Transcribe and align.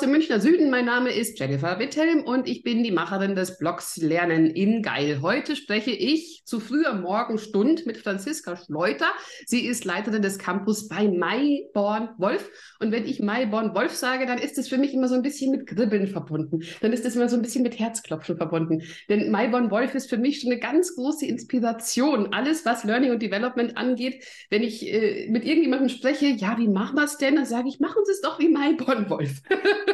dem 0.00 0.12
Münchner 0.12 0.40
Süden. 0.40 0.70
Mein 0.70 0.86
Name 0.86 1.10
ist 1.10 1.38
Jennifer 1.38 1.78
Witthelm 1.78 2.22
und 2.24 2.48
ich 2.48 2.62
bin 2.62 2.82
die 2.82 2.90
Macherin 2.90 3.34
des 3.34 3.58
Blogs 3.58 3.98
Lernen 3.98 4.46
in 4.46 4.82
Geil. 4.82 5.18
Heute 5.20 5.56
spreche 5.56 5.90
ich 5.90 6.42
zu 6.46 6.58
früher 6.58 6.94
Morgenstund 6.94 7.84
mit 7.84 7.98
Franziska 7.98 8.56
Schleuter. 8.56 9.08
Sie 9.44 9.66
ist 9.66 9.84
Leiterin 9.84 10.22
des 10.22 10.38
Campus 10.38 10.88
bei 10.88 11.06
Maiborn 11.06 12.10
Wolf. 12.16 12.50
Und 12.78 12.92
wenn 12.92 13.04
ich 13.04 13.20
Maiborn 13.20 13.74
Wolf 13.74 13.94
sage, 13.94 14.24
dann 14.24 14.38
ist 14.38 14.56
es 14.56 14.68
für 14.68 14.78
mich 14.78 14.94
immer 14.94 15.06
so 15.06 15.14
ein 15.14 15.22
bisschen 15.22 15.50
mit 15.50 15.66
Kribbeln 15.66 16.06
verbunden. 16.06 16.62
Dann 16.80 16.94
ist 16.94 17.04
es 17.04 17.14
immer 17.16 17.28
so 17.28 17.36
ein 17.36 17.42
bisschen 17.42 17.62
mit 17.62 17.78
Herzklopfen 17.78 18.38
verbunden. 18.38 18.82
Denn 19.10 19.30
Maiborn 19.30 19.70
Wolf 19.70 19.94
ist 19.94 20.08
für 20.08 20.18
mich 20.18 20.40
schon 20.40 20.50
eine 20.50 20.60
ganz 20.60 20.94
große 20.94 21.26
Inspiration. 21.26 22.32
Alles, 22.32 22.64
was 22.64 22.84
Learning 22.84 23.10
und 23.10 23.20
Development 23.20 23.76
angeht. 23.76 24.24
Wenn 24.48 24.62
ich 24.62 24.86
äh, 24.86 25.28
mit 25.28 25.44
irgendjemandem 25.44 25.90
spreche, 25.90 26.26
ja, 26.26 26.56
wie 26.56 26.68
machen 26.68 26.96
wir 26.96 27.04
es 27.04 27.18
denn? 27.18 27.36
Dann 27.36 27.46
sage 27.46 27.68
ich, 27.68 27.80
machen 27.80 28.02
Sie 28.06 28.12
es 28.12 28.22
doch 28.22 28.38
wie 28.38 28.48
Maiborn 28.48 29.10
Wolf. 29.10 29.42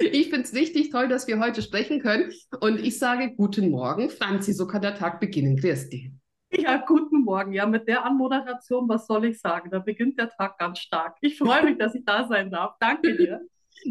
Ich 0.00 0.30
finde 0.30 0.42
es 0.42 0.54
richtig 0.54 0.90
toll, 0.90 1.08
dass 1.08 1.28
wir 1.28 1.38
heute 1.38 1.60
sprechen 1.60 2.00
können. 2.00 2.32
Und 2.60 2.80
ich 2.80 2.98
sage 2.98 3.34
guten 3.36 3.70
Morgen, 3.70 4.08
Franzi, 4.08 4.54
so 4.54 4.66
kann 4.66 4.80
der 4.80 4.94
Tag 4.94 5.20
beginnen. 5.20 5.56
Grüß 5.56 5.90
dich. 5.90 6.10
Ja, 6.52 6.78
guten 6.78 7.22
Morgen. 7.22 7.52
Ja, 7.52 7.66
mit 7.66 7.86
der 7.86 8.04
Anmoderation, 8.04 8.88
was 8.88 9.06
soll 9.06 9.26
ich 9.26 9.40
sagen? 9.40 9.70
Da 9.70 9.78
beginnt 9.78 10.18
der 10.18 10.30
Tag 10.30 10.58
ganz 10.58 10.78
stark. 10.78 11.16
Ich 11.20 11.38
freue 11.38 11.64
mich, 11.64 11.78
dass 11.78 11.94
ich 11.94 12.04
da 12.04 12.26
sein 12.26 12.50
darf. 12.50 12.76
Danke 12.80 13.16
dir. 13.16 13.40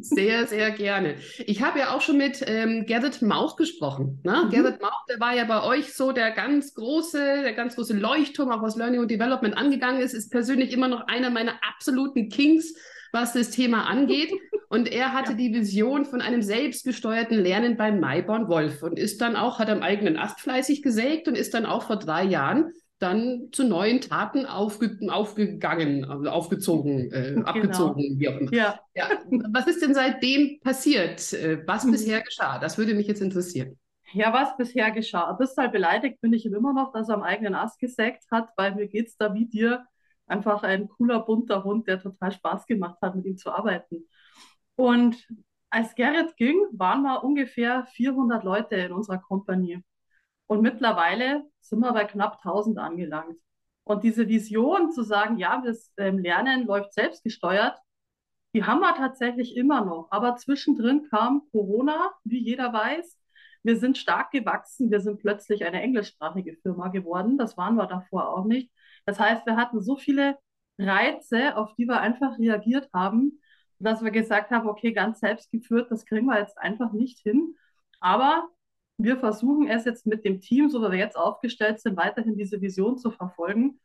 Sehr, 0.02 0.45
sehr 0.45 0.72
gerne. 0.72 1.16
Ich 1.45 1.62
habe 1.64 1.80
ja 1.80 1.95
auch 1.95 2.02
schon 2.02 2.17
mit 2.17 2.44
ähm, 2.45 2.86
Gerrit 2.86 3.22
Mauch 3.22 3.55
gesprochen. 3.55 4.20
Ne? 4.23 4.44
Mhm. 4.45 4.50
Gerrit 4.50 4.81
Mauch, 4.81 5.05
der 5.09 5.20
war 5.20 5.36
ja 5.36 5.45
bei 5.45 5.64
euch 5.64 5.94
so 5.94 6.12
der 6.12 6.31
ganz 6.31 6.73
große, 6.76 7.41
der 7.44 7.53
ganz 7.53 7.76
große 7.76 7.98
Leuchtturm, 7.98 8.52
auch 8.52 8.62
was 8.62 8.76
Learning 8.76 9.00
und 9.00 9.09
Development 9.09 9.58
angegangen 9.58 10.02
ist, 10.02 10.14
ist 10.14 10.31
persönlich 10.31 10.73
immer 10.73 10.89
noch 10.89 11.08
einer 11.08 11.30
meiner 11.30 11.53
absoluten 11.64 12.30
Kings 12.30 12.75
was 13.12 13.34
das 13.34 13.52
Thema 13.52 13.86
angeht. 13.86 14.32
Und 14.70 14.92
er 14.92 15.14
hatte 15.14 15.32
ja. 15.32 15.38
die 15.38 15.54
Vision 15.54 16.06
von 16.06 16.22
einem 16.22 16.44
selbstgesteuerten 16.44 17.40
Lernen 17.40 17.76
beim 17.76 18.00
Maiborn 18.00 18.48
Wolf 18.50 18.84
und 18.84 19.00
ist 19.00 19.20
dann 19.20 19.36
auch, 19.36 19.58
hat 19.58 19.68
am 19.68 19.82
eigenen 19.82 20.16
Ast 20.16 20.40
fleißig 20.42 20.84
gesägt 20.84 21.28
und 21.28 21.36
ist 21.36 21.56
dann 21.56 21.66
auch 21.66 21.82
vor 21.88 21.96
drei 21.96 22.24
Jahren 22.24 22.72
dann 23.00 23.48
zu 23.52 23.64
neuen 23.64 24.02
Taten 24.02 24.46
aufge 24.46 25.00
aufgegangen, 25.10 26.06
also 26.06 26.30
aufgezogen, 26.30 27.12
äh, 27.12 27.34
genau. 27.34 27.48
abgezogen, 27.48 28.20
wie 28.20 28.30
auch 28.30 28.38
immer. 28.38 28.54
Ja. 28.54 28.80
ja. 28.94 29.10
Was 29.52 29.68
ist 29.68 29.82
denn 29.82 29.96
seitdem 29.96 30.60
passiert? 30.60 31.34
Äh, 31.34 31.66
was 31.66 31.86
mhm. 31.86 31.92
bisher 31.92 32.22
geschah? 32.22 32.60
Das 32.60 32.78
würde 32.78 32.94
mich 32.94 33.08
jetzt 33.08 33.22
interessieren. 33.22 33.80
Ja, 34.12 34.34
was 34.34 34.58
bisher 34.58 34.92
geschah? 34.92 35.32
Bisschen 35.34 35.72
beleidigt 35.72 36.20
bin 36.22 36.34
ich 36.34 36.46
ihm 36.46 36.54
immer 36.54 36.74
noch, 36.74 36.92
dass 36.92 37.10
er 37.10 37.16
am 37.16 37.24
eigenen 37.24 37.56
Ast 37.56 37.80
gesägt 37.80 38.26
hat, 38.32 38.50
weil 38.58 38.76
mir 38.76 38.88
geht 38.88 39.08
es 39.08 39.18
da 39.18 39.34
wie 39.34 39.46
dir 39.46 39.86
einfach 40.30 40.63
ein 40.63 40.88
cooler, 40.89 41.19
bunter 41.19 41.63
Hund, 41.63 41.88
der 41.88 42.02
total 42.02 42.31
Spaß 42.31 42.66
gemacht 42.66 42.97
hat, 43.02 43.16
mit 43.16 43.25
ihm 43.25 43.38
zu 43.38 43.52
arbeiten. 43.52 44.08
Und 44.75 45.27
als 45.69 45.95
Gerrit 45.95 46.35
ging, 46.38 46.58
waren 46.72 47.03
wir 47.03 47.23
ungefähr 47.23 47.85
400 47.85 48.44
Leute 48.44 48.75
in 48.75 48.91
unserer 48.91 49.19
Kompanie. 49.19 49.83
Und 50.47 50.61
mittlerweile 50.61 51.44
sind 51.61 51.80
wir 51.80 51.94
bei 51.94 52.05
knapp 52.05 52.38
1000 52.44 52.80
angelangt. 52.80 53.38
Und 53.83 54.03
diese 54.03 54.27
Vision 54.27 54.91
zu 54.91 55.03
sagen, 55.03 55.38
ja, 55.38 55.61
das 55.63 55.91
ähm, 55.97 56.19
Lernen 56.19 56.66
läuft 56.66 56.94
selbstgesteuert, 56.94 57.77
die 58.53 58.63
haben 58.63 58.80
wir 58.80 58.95
tatsächlich 58.95 59.55
immer 59.55 59.85
noch. 59.85 60.07
Aber 60.11 60.35
zwischendrin 60.38 61.07
kam 61.09 61.44
Corona, 61.52 62.11
wie 62.23 62.39
jeder 62.39 62.73
weiß. 62.73 63.17
Wir 63.61 63.77
sind 63.77 63.97
stark 63.97 64.31
gewachsen. 64.31 64.89
Wir 64.89 65.02
sind 65.02 65.19
plötzlich 65.19 65.66
eine 65.66 65.81
englischsprachige 65.81 66.55
Firma 66.55 66.88
geworden. 66.88 67.38
Das 67.38 67.57
waren 67.57 67.75
wir 67.75 67.85
davor 67.85 68.30
auch 68.30 68.45
nicht. 68.45 68.72
Das 69.10 69.20
heißt, 69.20 69.44
wir 69.48 69.56
hatten 69.56 69.82
so 69.82 69.96
viele 69.96 70.38
Reize, 70.78 71.58
auf 71.58 71.74
die 71.74 71.88
wir 71.88 72.00
einfach 72.00 72.38
reagiert 72.38 72.90
haben, 72.94 73.42
dass 73.80 74.04
wir 74.04 74.12
gesagt 74.12 74.52
haben, 74.52 74.70
okay, 74.70 74.94
ganz 74.94 75.20
selbstgeführt, 75.20 75.90
das 75.90 76.06
kriegen 76.06 76.28
wir 76.28 76.38
jetzt 76.38 76.60
einfach 76.60 76.92
nicht 76.92 77.18
hin. 77.18 77.56
Aber 78.00 78.48
wir 78.98 79.18
versuchen 79.18 79.68
es 79.68 79.86
jetzt 79.86 80.06
mit 80.06 80.25
dem 80.25 80.42
Team, 80.42 80.69
so 80.69 80.80
wie 80.84 80.92
wir 80.92 81.00
jetzt 81.00 81.18
aufgestellt 81.18 81.80
sind, 81.80 81.98
weiterhin 81.98 82.38
diese 82.38 82.62
Vision 82.62 83.00
zu 83.00 83.09
verfolgen 83.09 83.80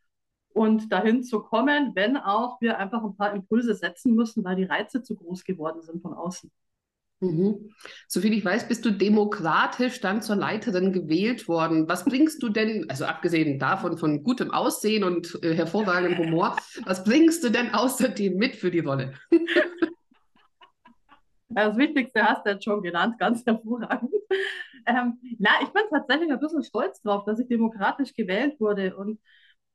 und 0.50 0.92
dahin 0.92 1.22
zu 1.22 1.40
kommen, 1.40 1.94
wenn 1.94 2.18
auch 2.18 2.60
wir 2.60 2.76
einfach 2.78 3.02
ein 3.02 3.16
paar 3.16 3.32
Impulse 3.32 3.74
setzen 3.74 4.14
müssen, 4.14 4.44
weil 4.44 4.56
die 4.56 4.64
Reize 4.64 5.02
zu 5.02 5.16
groß 5.16 5.44
geworden 5.44 5.80
sind 5.80 6.02
von 6.02 6.12
außen. 6.12 6.50
Mhm. 7.20 7.70
Soviel 8.08 8.34
ich 8.34 8.44
weiß, 8.44 8.68
bist 8.68 8.84
du 8.84 8.90
demokratisch 8.90 10.00
dann 10.00 10.20
zur 10.20 10.36
Leiterin 10.36 10.92
gewählt 10.92 11.48
worden. 11.48 11.88
Was 11.88 12.04
bringst 12.04 12.42
du 12.42 12.48
denn, 12.48 12.88
also 12.90 13.04
abgesehen 13.04 13.58
davon 13.58 13.96
von 13.96 14.22
gutem 14.22 14.50
Aussehen 14.50 15.04
und 15.04 15.38
äh, 15.42 15.54
hervorragendem 15.54 16.18
Humor, 16.18 16.56
was 16.84 17.04
bringst 17.04 17.44
du 17.44 17.50
denn 17.50 17.72
außerdem 17.72 18.36
mit 18.36 18.56
für 18.56 18.70
die 18.70 18.80
Rolle? 18.80 19.14
Das 21.48 21.76
Wichtigste 21.76 22.24
hast 22.24 22.44
du 22.44 22.50
jetzt 22.50 22.64
schon 22.64 22.82
genannt, 22.82 23.16
ganz 23.18 23.46
hervorragend. 23.46 24.10
Ähm, 24.86 25.18
na, 25.38 25.50
ich 25.62 25.68
bin 25.68 25.82
tatsächlich 25.90 26.30
ein 26.30 26.40
bisschen 26.40 26.64
stolz 26.64 27.00
drauf, 27.00 27.24
dass 27.24 27.38
ich 27.38 27.48
demokratisch 27.48 28.12
gewählt 28.14 28.58
wurde. 28.60 28.96
Und 28.96 29.20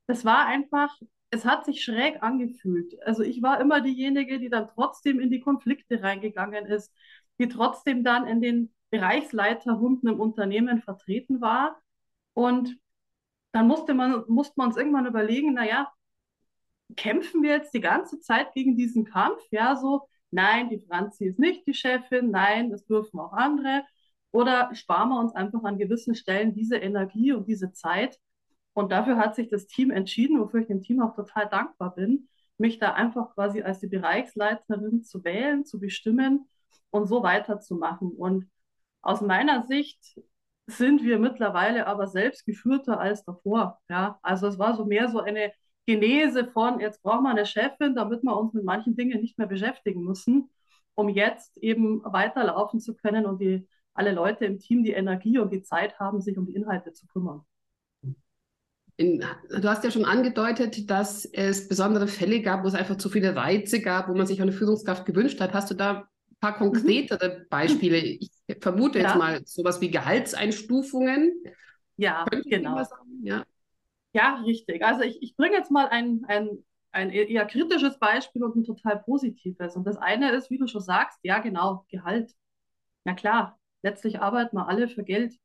das 0.08 0.26
war 0.26 0.46
einfach, 0.46 0.94
es 1.30 1.46
hat 1.46 1.66
sich 1.66 1.84
schräg 1.84 2.22
angefühlt. 2.22 2.96
Also 3.06 3.24
ich 3.24 3.42
war 3.42 3.60
immer 3.62 3.82
diejenige, 3.82 4.40
die 4.40 4.50
dann 4.50 4.68
trotzdem 4.76 5.20
in 5.20 5.30
die 5.32 5.40
Konflikte 5.40 6.02
reingegangen 6.04 6.66
ist, 6.66 6.94
die 7.40 7.48
trotzdem 7.48 8.04
dann 8.04 8.28
in 8.28 8.42
den 8.42 8.74
Bereichsleiterrunden 8.90 10.10
im 10.10 10.20
Unternehmen 10.20 10.82
vertreten 10.82 11.42
war. 11.42 11.80
Und 12.34 12.78
dann 13.52 13.68
musste 13.68 13.94
man, 13.94 14.24
musste 14.28 14.54
man 14.58 14.68
uns 14.68 14.78
irgendwann 14.78 15.06
überlegen, 15.06 15.54
naja, 15.54 15.92
kämpfen 16.96 17.44
wir 17.44 17.52
jetzt 17.52 17.74
die 17.74 17.82
ganze 17.82 18.20
Zeit 18.20 18.54
gegen 18.54 18.76
diesen 18.76 19.06
Kampf? 19.06 19.42
Ja, 19.52 19.76
so, 19.76 20.08
nein, 20.32 20.70
die 20.70 20.80
Franzi 20.80 21.26
ist 21.26 21.40
nicht 21.40 21.66
die 21.68 21.74
Chefin, 21.74 22.32
nein, 22.32 22.70
das 22.72 22.86
dürfen 22.86 23.20
auch 23.20 23.34
andere. 23.34 23.84
Oder 24.32 24.74
sparen 24.76 25.10
wir 25.10 25.20
uns 25.20 25.34
einfach 25.34 25.64
an 25.64 25.78
gewissen 25.78 26.16
Stellen 26.16 26.54
diese 26.54 26.78
Energie 26.78 27.32
und 27.34 27.48
diese 27.48 27.72
Zeit? 27.74 28.20
Und 28.74 28.92
dafür 28.92 29.18
hat 29.18 29.36
sich 29.36 29.50
das 29.50 29.68
Team 29.68 29.92
entschieden, 29.92 30.40
wofür 30.40 30.62
ich 30.62 30.68
dem 30.68 30.82
Team 30.82 31.02
auch 31.02 31.16
total 31.16 31.48
dankbar 31.50 31.96
bin, 31.96 32.30
mich 32.58 32.80
da 32.80 32.94
einfach 32.94 33.34
quasi 33.34 33.62
als 33.62 33.80
die 33.80 33.88
Bereichsleiterin 33.88 35.04
zu 35.04 35.24
wählen, 35.24 35.66
zu 35.66 35.80
bestimmen 35.80 36.48
und 36.90 37.08
so 37.08 37.24
weiterzumachen. 37.24 38.12
Und 38.12 38.50
aus 39.02 39.22
meiner 39.22 39.66
Sicht 39.68 40.20
sind 40.68 41.04
wir 41.04 41.20
mittlerweile 41.20 41.88
aber 41.88 42.08
selbst 42.08 42.46
geführter 42.46 43.00
als 43.00 43.24
davor. 43.26 43.80
Ja, 43.90 44.20
also 44.22 44.48
es 44.48 44.60
war 44.60 44.76
so 44.76 44.86
mehr 44.86 45.10
so 45.10 45.20
eine 45.20 45.52
Genese 45.86 46.46
von, 46.46 46.80
jetzt 46.80 47.02
brauchen 47.02 47.24
wir 47.24 47.32
eine 47.32 47.46
Chefin, 47.46 47.96
damit 47.96 48.22
wir 48.22 48.38
uns 48.38 48.54
mit 48.54 48.64
manchen 48.64 48.96
Dingen 48.96 49.22
nicht 49.22 49.38
mehr 49.38 49.48
beschäftigen 49.48 50.04
müssen, 50.04 50.50
um 50.94 51.10
jetzt 51.10 51.58
eben 51.58 52.04
weiterlaufen 52.04 52.80
zu 52.80 52.96
können 52.96 53.26
und 53.26 53.42
die 53.42 53.68
alle 53.94 54.12
Leute 54.12 54.46
im 54.46 54.60
Team 54.60 54.84
die 54.84 54.92
Energie 54.92 55.40
und 55.40 55.52
die 55.52 55.64
Zeit 55.64 56.00
haben, 56.00 56.22
sich 56.22 56.38
um 56.38 56.46
die 56.46 56.56
Inhalte 56.56 56.94
zu 56.94 57.08
kümmern. 57.08 57.42
In, 58.98 59.24
du 59.50 59.68
hast 59.70 59.84
ja 59.84 59.92
schon 59.92 60.06
angedeutet, 60.06 60.90
dass 60.90 61.26
es 61.26 61.68
besondere 61.68 62.08
Fälle 62.08 62.42
gab, 62.42 62.64
wo 62.64 62.68
es 62.68 62.76
einfach 62.76 62.98
zu 62.98 63.10
viele 63.10 63.36
Reize 63.36 63.82
gab, 63.82 64.10
wo 64.10 64.14
man 64.14 64.28
sich 64.28 64.42
eine 64.42 64.52
Führungskraft 64.52 65.06
gewünscht 65.06 65.40
hat. 65.42 65.54
Hast 65.54 65.72
du 65.72 65.74
da 65.74 66.08
paar 66.40 66.54
mhm. 66.54 66.58
konkretere 66.58 67.46
Beispiele. 67.50 67.98
Ich 67.98 68.32
vermute 68.62 69.00
ja. 69.00 69.08
jetzt 69.08 69.18
mal 69.18 69.42
sowas 69.46 69.82
wie 69.82 69.92
Gehaltseinstufungen. 69.92 71.44
Ja, 71.98 72.26
Könnte 72.30 72.50
genau. 72.50 72.82
Ja. 73.24 73.44
ja, 74.14 74.42
richtig. 74.46 74.84
Also 74.84 75.02
ich, 75.02 75.22
ich 75.22 75.36
bringe 75.36 75.56
jetzt 75.56 75.72
mal 75.72 75.88
ein, 75.90 76.24
ein, 76.28 76.64
ein 76.92 77.10
eher 77.10 77.46
kritisches 77.46 78.00
Beispiel 78.00 78.44
und 78.44 78.56
ein 78.56 78.64
total 78.64 79.00
positives. 79.00 79.76
Und 79.76 79.86
das 79.86 79.98
eine 79.98 80.32
ist, 80.32 80.50
wie 80.50 80.58
du 80.58 80.68
schon 80.68 80.82
sagst, 80.82 81.20
ja 81.24 81.40
genau, 81.40 81.86
Gehalt. 81.90 82.32
Na 83.04 83.14
klar, 83.14 83.60
letztlich 83.82 84.20
arbeiten 84.20 84.56
wir 84.56 84.68
alle 84.68 84.88
für 84.88 85.04
Geld. 85.04 85.36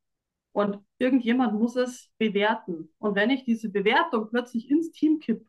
Und 0.53 0.79
irgendjemand 0.99 1.55
muss 1.55 1.75
es 1.75 2.11
bewerten. 2.19 2.89
Und 2.99 3.17
wenn 3.17 3.31
ich 3.31 3.45
diese 3.45 3.71
Bewertung 3.71 4.29
plötzlich 4.31 4.71
ins 4.71 4.93
Team 4.93 5.19
kipp, 5.19 5.45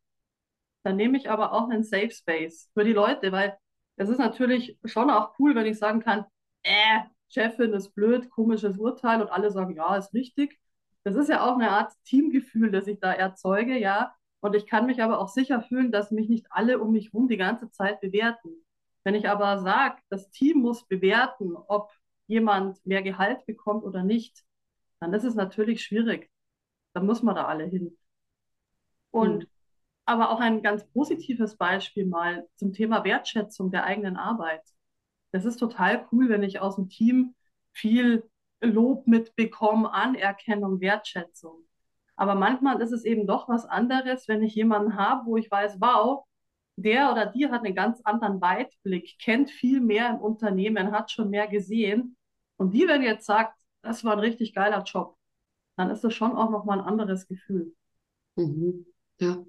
dann 0.84 0.96
nehme 0.96 1.18
ich 1.18 1.30
aber 1.30 1.54
auch 1.54 1.70
einen 1.70 1.84
Safe 1.84 2.10
Space 2.10 2.70
für 2.74 2.84
die 2.84 2.94
Leute, 2.94 3.32
weil 3.32 3.56
es 3.98 4.10
ist 4.10 4.18
natürlich 4.20 4.78
schon 4.86 5.10
auch 5.10 5.38
cool, 5.40 5.56
wenn 5.56 5.66
ich 5.66 5.78
sagen 5.78 6.02
kann, 6.02 6.26
äh, 6.64 7.02
Chefin 7.30 7.74
ist 7.74 7.94
blöd, 7.96 8.30
komisches 8.30 8.78
Urteil 8.78 9.22
und 9.22 9.30
alle 9.30 9.52
sagen, 9.52 9.76
ja, 9.76 9.96
ist 9.96 10.14
richtig. 10.14 10.60
Das 11.04 11.16
ist 11.16 11.30
ja 11.30 11.46
auch 11.46 11.56
eine 11.56 11.72
Art 11.72 11.94
Teamgefühl, 12.06 12.72
das 12.72 12.88
ich 12.88 13.00
da 13.00 13.14
erzeuge, 13.14 13.78
ja. 13.78 14.16
Und 14.42 14.56
ich 14.56 14.68
kann 14.68 14.86
mich 14.86 15.02
aber 15.02 15.20
auch 15.20 15.30
sicher 15.30 15.62
fühlen, 15.62 15.92
dass 15.92 16.12
mich 16.12 16.30
nicht 16.30 16.48
alle 16.50 16.80
um 16.80 16.92
mich 16.92 17.08
herum 17.14 17.28
die 17.28 17.38
ganze 17.38 17.72
Zeit 17.72 18.02
bewerten. 18.02 18.50
Wenn 19.04 19.16
ich 19.16 19.30
aber 19.30 19.60
sage, 19.60 20.02
das 20.10 20.30
Team 20.32 20.60
muss 20.60 20.86
bewerten, 20.88 21.56
ob 21.56 21.92
jemand 22.28 22.84
mehr 22.86 23.04
Gehalt 23.04 23.46
bekommt 23.46 23.84
oder 23.84 24.04
nicht, 24.04 24.44
dann 25.00 25.14
ist 25.14 25.24
es 25.24 25.36
natürlich 25.36 25.84
schwierig. 25.84 26.30
Dann 26.94 27.06
muss 27.06 27.22
man 27.24 27.36
da 27.36 27.46
alle 27.46 27.66
hin. 27.66 27.98
Und 29.12 29.44
hm 29.44 29.50
aber 30.06 30.30
auch 30.30 30.40
ein 30.40 30.62
ganz 30.62 30.86
positives 30.92 31.58
Beispiel 31.58 32.06
mal 32.06 32.48
zum 32.56 32.74
Thema 32.74 33.04
Wertschätzung 33.04 33.72
der 33.72 33.86
eigenen 33.86 34.18
Arbeit. 34.18 34.62
Das 35.32 35.46
ist 35.46 35.58
total 35.58 36.08
cool, 36.12 36.30
wenn 36.30 36.44
ich 36.44 36.60
aus 36.60 36.76
dem 36.76 36.90
Team 36.90 37.36
viel 37.74 38.30
Lob 38.62 39.08
mitbekomme, 39.08 39.92
Anerkennung, 39.92 40.80
Wertschätzung. 40.80 41.66
Aber 42.16 42.36
manchmal 42.36 42.82
ist 42.82 42.92
es 42.92 43.04
eben 43.04 43.28
doch 43.28 43.50
was 43.50 43.66
anderes, 43.66 44.28
wenn 44.28 44.42
ich 44.42 44.56
jemanden 44.56 44.96
habe, 44.96 45.26
wo 45.26 45.38
ich 45.38 45.52
weiß, 45.52 45.78
wow, 45.82 46.26
der 46.78 47.12
oder 47.12 47.26
die 47.26 47.50
hat 47.50 47.64
einen 47.64 47.76
ganz 47.76 48.02
anderen 48.04 48.42
Weitblick, 48.42 49.18
kennt 49.20 49.50
viel 49.50 49.82
mehr 49.82 50.10
im 50.10 50.18
Unternehmen, 50.18 50.92
hat 50.92 51.12
schon 51.12 51.30
mehr 51.30 51.48
gesehen. 51.48 52.18
Und 52.58 52.74
die, 52.74 52.88
wenn 52.88 53.02
jetzt 53.02 53.26
sagt, 53.26 53.58
das 53.82 54.04
war 54.04 54.14
ein 54.14 54.20
richtig 54.20 54.54
geiler 54.54 54.84
Job, 54.84 55.18
dann 55.76 55.90
ist 55.90 56.04
das 56.04 56.14
schon 56.14 56.36
auch 56.36 56.50
nochmal 56.50 56.80
ein 56.80 56.86
anderes 56.86 57.28
Gefühl. 57.28 57.76
Mhm. 58.36 58.86
Ja. 59.20 59.44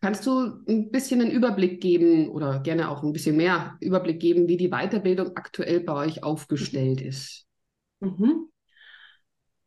Kannst 0.00 0.26
du 0.26 0.62
ein 0.68 0.90
bisschen 0.90 1.20
einen 1.20 1.30
Überblick 1.30 1.80
geben 1.80 2.28
oder 2.28 2.60
gerne 2.60 2.88
auch 2.88 3.02
ein 3.02 3.12
bisschen 3.12 3.36
mehr 3.36 3.76
Überblick 3.80 4.20
geben, 4.20 4.46
wie 4.46 4.56
die 4.56 4.70
Weiterbildung 4.70 5.36
aktuell 5.36 5.80
bei 5.80 5.94
euch 5.94 6.22
aufgestellt 6.22 7.00
ist? 7.00 7.46
Mhm. 8.00 8.48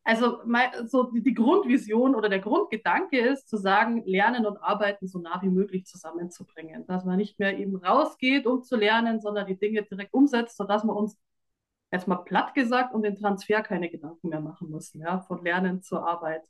Also 0.04 0.40
so 0.88 1.12
die, 1.12 1.22
die 1.22 1.34
Grundvision 1.34 2.16
oder 2.16 2.28
der 2.28 2.40
Grundgedanke 2.40 3.20
ist, 3.20 3.50
zu 3.50 3.58
sagen, 3.58 4.04
Lernen 4.06 4.46
und 4.46 4.58
Arbeiten 4.58 5.08
so 5.08 5.20
nah 5.20 5.42
wie 5.44 5.50
möglich 5.50 5.86
zusammenzubringen. 5.86 6.88
Dass 6.88 7.06
man 7.06 7.18
nicht 7.18 7.38
mehr 7.38 7.58
eben 7.58 7.76
rausgeht, 7.76 8.48
um 8.48 8.64
zu 8.64 8.78
lernen, 8.78 9.20
sondern 9.20 9.48
die 9.48 9.60
Dinge 9.60 9.84
direkt 9.84 10.14
umsetzt, 10.14 10.58
sodass 10.58 10.84
wir 10.84 10.96
uns 10.96 11.20
erstmal 11.92 12.24
platt 12.24 12.54
gesagt 12.56 12.96
um 12.96 13.04
den 13.04 13.16
Transfer 13.16 13.62
keine 13.62 13.90
Gedanken 13.90 14.30
mehr 14.30 14.42
machen 14.42 14.70
müssen, 14.70 15.02
ja, 15.02 15.20
von 15.20 15.44
Lernen 15.44 15.84
zur 15.84 16.08
Arbeit. 16.08 16.44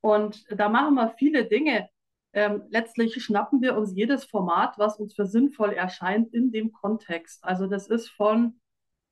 Und 0.00 0.44
da 0.50 0.68
machen 0.68 0.94
wir 0.94 1.14
viele 1.16 1.46
Dinge. 1.46 1.88
Ähm, 2.34 2.62
letztlich 2.68 3.22
schnappen 3.22 3.62
wir 3.62 3.76
uns 3.76 3.94
jedes 3.94 4.24
Format, 4.24 4.76
was 4.76 4.98
uns 4.98 5.14
für 5.14 5.24
sinnvoll 5.26 5.72
erscheint, 5.72 6.34
in 6.34 6.50
dem 6.50 6.72
Kontext. 6.72 7.44
Also 7.44 7.66
das 7.68 7.86
ist 7.86 8.08
von 8.08 8.60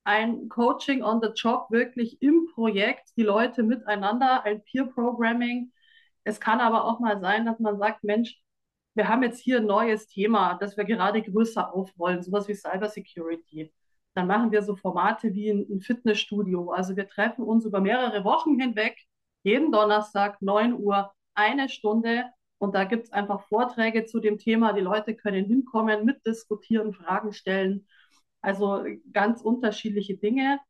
ein 0.04 0.48
Coaching 0.48 1.02
on 1.04 1.20
the 1.22 1.28
Job, 1.34 1.70
wirklich 1.70 2.20
im 2.20 2.48
Projekt, 2.52 3.10
die 3.16 3.22
Leute 3.22 3.62
miteinander, 3.62 4.42
ein 4.44 4.62
Peer 4.64 4.86
Programming. 4.86 5.72
Es 6.24 6.40
kann 6.40 6.60
aber 6.60 6.84
auch 6.84 6.98
mal 6.98 7.20
sein, 7.20 7.46
dass 7.46 7.60
man 7.60 7.78
sagt, 7.78 8.02
Mensch, 8.02 8.40
wir 8.94 9.08
haben 9.08 9.22
jetzt 9.22 9.40
hier 9.40 9.58
ein 9.58 9.66
neues 9.66 10.08
Thema, 10.08 10.54
das 10.54 10.76
wir 10.76 10.84
gerade 10.84 11.22
größer 11.22 11.72
aufrollen, 11.72 12.22
sowas 12.22 12.48
wie 12.48 12.54
Cybersecurity. 12.54 13.72
Dann 14.14 14.26
machen 14.26 14.50
wir 14.50 14.62
so 14.62 14.76
Formate 14.76 15.32
wie 15.34 15.50
ein 15.50 15.80
Fitnessstudio. 15.80 16.70
Also 16.72 16.96
wir 16.96 17.08
treffen 17.08 17.44
uns 17.44 17.64
über 17.64 17.80
mehrere 17.80 18.24
Wochen 18.24 18.58
hinweg, 18.60 18.98
jeden 19.44 19.72
Donnerstag, 19.72 20.42
9 20.42 20.74
Uhr, 20.74 21.12
eine 21.34 21.68
Stunde. 21.68 22.24
Und 22.62 22.76
da 22.76 22.84
gibt 22.84 23.06
es 23.06 23.12
einfach 23.12 23.42
Vorträge 23.48 24.04
zu 24.04 24.20
dem 24.20 24.38
Thema. 24.38 24.72
Die 24.72 24.82
Leute 24.82 25.16
können 25.16 25.44
hinkommen, 25.46 26.04
mitdiskutieren, 26.04 26.92
Fragen 26.92 27.32
stellen. 27.32 27.88
Also 28.40 28.84
ganz 29.12 29.42
unterschiedliche 29.42 30.16
Dinge. 30.16 30.60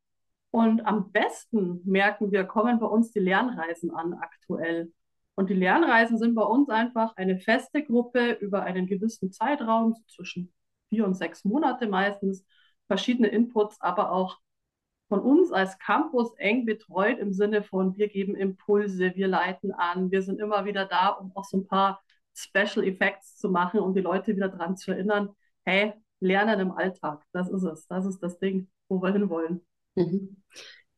Und 0.49 0.87
am 0.87 1.11
besten 1.11 1.81
merken 1.85 2.31
wir, 2.31 2.45
kommen 2.45 2.79
bei 2.79 2.87
uns 2.87 3.11
die 3.11 3.19
Lernreisen 3.19 3.91
an 3.91 4.15
aktuell. 4.15 4.91
Und 5.35 5.51
die 5.51 5.53
Lernreisen 5.53 6.17
sind 6.17 6.33
bei 6.33 6.41
uns 6.41 6.67
einfach 6.71 7.15
eine 7.15 7.37
feste 7.37 7.83
Gruppe 7.83 8.31
über 8.41 8.63
einen 8.63 8.87
gewissen 8.87 9.31
Zeitraum, 9.31 9.95
zwischen 10.07 10.51
vier 10.89 11.05
und 11.05 11.13
sechs 11.13 11.45
Monate 11.45 11.85
meistens, 11.85 12.43
verschiedene 12.87 13.27
Inputs, 13.27 13.79
aber 13.79 14.11
auch 14.11 14.39
von 15.13 15.21
uns 15.21 15.51
als 15.51 15.77
Campus 15.77 16.33
eng 16.37 16.65
betreut 16.65 17.19
im 17.19 17.33
Sinne 17.33 17.61
von, 17.61 17.95
wir 17.97 18.07
geben 18.07 18.35
Impulse, 18.35 19.13
wir 19.13 19.27
leiten 19.27 19.71
an, 19.71 20.09
wir 20.09 20.23
sind 20.23 20.39
immer 20.39 20.65
wieder 20.65 20.85
da, 20.85 21.09
um 21.09 21.31
auch 21.35 21.43
so 21.43 21.57
ein 21.57 21.67
paar 21.67 22.01
Special 22.33 22.83
Effects 22.83 23.37
zu 23.37 23.47
machen, 23.47 23.79
um 23.79 23.93
die 23.93 24.01
Leute 24.01 24.35
wieder 24.35 24.49
daran 24.49 24.75
zu 24.75 24.89
erinnern, 24.89 25.29
hey, 25.65 25.93
Lernen 26.19 26.59
im 26.61 26.71
Alltag. 26.71 27.21
Das 27.31 27.47
ist 27.47 27.61
es. 27.61 27.85
Das 27.85 28.07
ist 28.07 28.23
das 28.23 28.39
Ding, 28.39 28.69
wo 28.89 29.03
wir 29.03 29.13
hinwollen. 29.13 29.61
Mhm. 29.93 30.37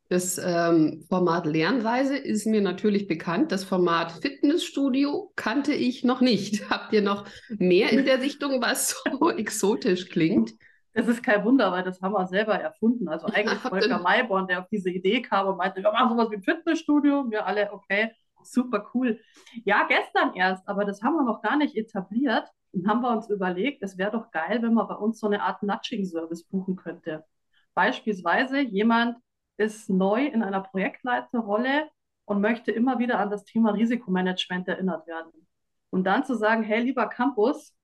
Das 0.08 0.38
ähm, 0.38 1.04
Format 1.10 1.46
Lernreise 1.46 2.16
ist 2.16 2.46
mir 2.46 2.62
natürlich 2.62 3.08
bekannt. 3.08 3.52
Das 3.52 3.66
Format 3.66 4.14
Fitnessstudio 4.14 5.34
kannte 5.36 5.74
ich 5.74 6.06
noch 6.06 6.22
nicht. 6.22 6.70
Habt 6.70 6.94
ihr 6.94 7.02
noch 7.02 7.26
mehr 7.50 7.90
in 7.90 8.06
der 8.06 8.22
Richtung, 8.22 8.62
was 8.62 8.96
so 9.04 9.30
exotisch 9.36 10.08
klingt? 10.08 10.54
Das 10.96 11.10
ist 11.10 11.22
kein 11.22 11.44
Wunder, 11.44 11.74
weil 11.74 11.84
das 11.84 12.02
haben 12.02 12.14
wir 12.14 12.26
selber 12.26 12.56
erfunden. 12.56 13.10
Also 13.10 13.28
eigentlich 13.28 13.62
ja, 13.62 13.70
Volker 13.70 14.00
Mayborn, 14.00 14.48
der 14.48 14.62
auf 14.62 14.70
diese 14.70 14.90
Idee 14.90 15.22
kam 15.22 15.46
und 15.48 15.58
meinte, 15.58 15.84
wir 15.84 15.92
machen 15.92 16.10
sowas 16.10 16.32
wie 16.32 16.38
ein 16.38 16.42
Fitnessstudio. 16.42 17.30
Wir 17.30 17.46
alle, 17.46 17.74
okay, 17.74 18.12
super 18.44 18.90
cool. 18.94 19.20
Ja, 19.66 19.86
gestern 19.90 20.34
erst, 20.36 20.66
aber 20.70 20.86
das 20.86 21.04
haben 21.04 21.16
wir 21.16 21.24
noch 21.24 21.42
gar 21.42 21.58
nicht 21.58 21.76
etabliert. 21.76 22.48
Dann 22.72 22.88
haben 22.88 23.02
wir 23.02 23.12
uns 23.12 23.30
überlegt, 23.30 23.84
es 23.84 23.98
wäre 23.98 24.12
doch 24.12 24.32
geil, 24.32 24.62
wenn 24.62 24.74
man 24.74 24.88
bei 24.88 24.96
uns 24.96 25.20
so 25.20 25.28
eine 25.28 25.42
Art 25.42 25.64
Nudging-Service 25.64 26.46
buchen 26.46 26.78
könnte. 26.78 27.26
Beispielsweise 27.74 28.62
jemand 28.62 29.18
ist 29.58 29.90
neu 29.90 30.26
in 30.26 30.44
einer 30.44 30.62
Projektleiterrolle 30.62 31.90
und 32.24 32.40
möchte 32.40 32.72
immer 32.72 33.00
wieder 33.00 33.20
an 33.20 33.30
das 33.30 33.44
Thema 33.44 33.72
Risikomanagement 33.72 34.70
erinnert 34.70 35.08
werden. 35.08 35.46
Und 35.90 36.06
dann 36.06 36.24
zu 36.24 36.36
sagen, 36.36 36.64
hey, 36.64 36.82
lieber 36.82 37.08
Campus, 37.08 37.76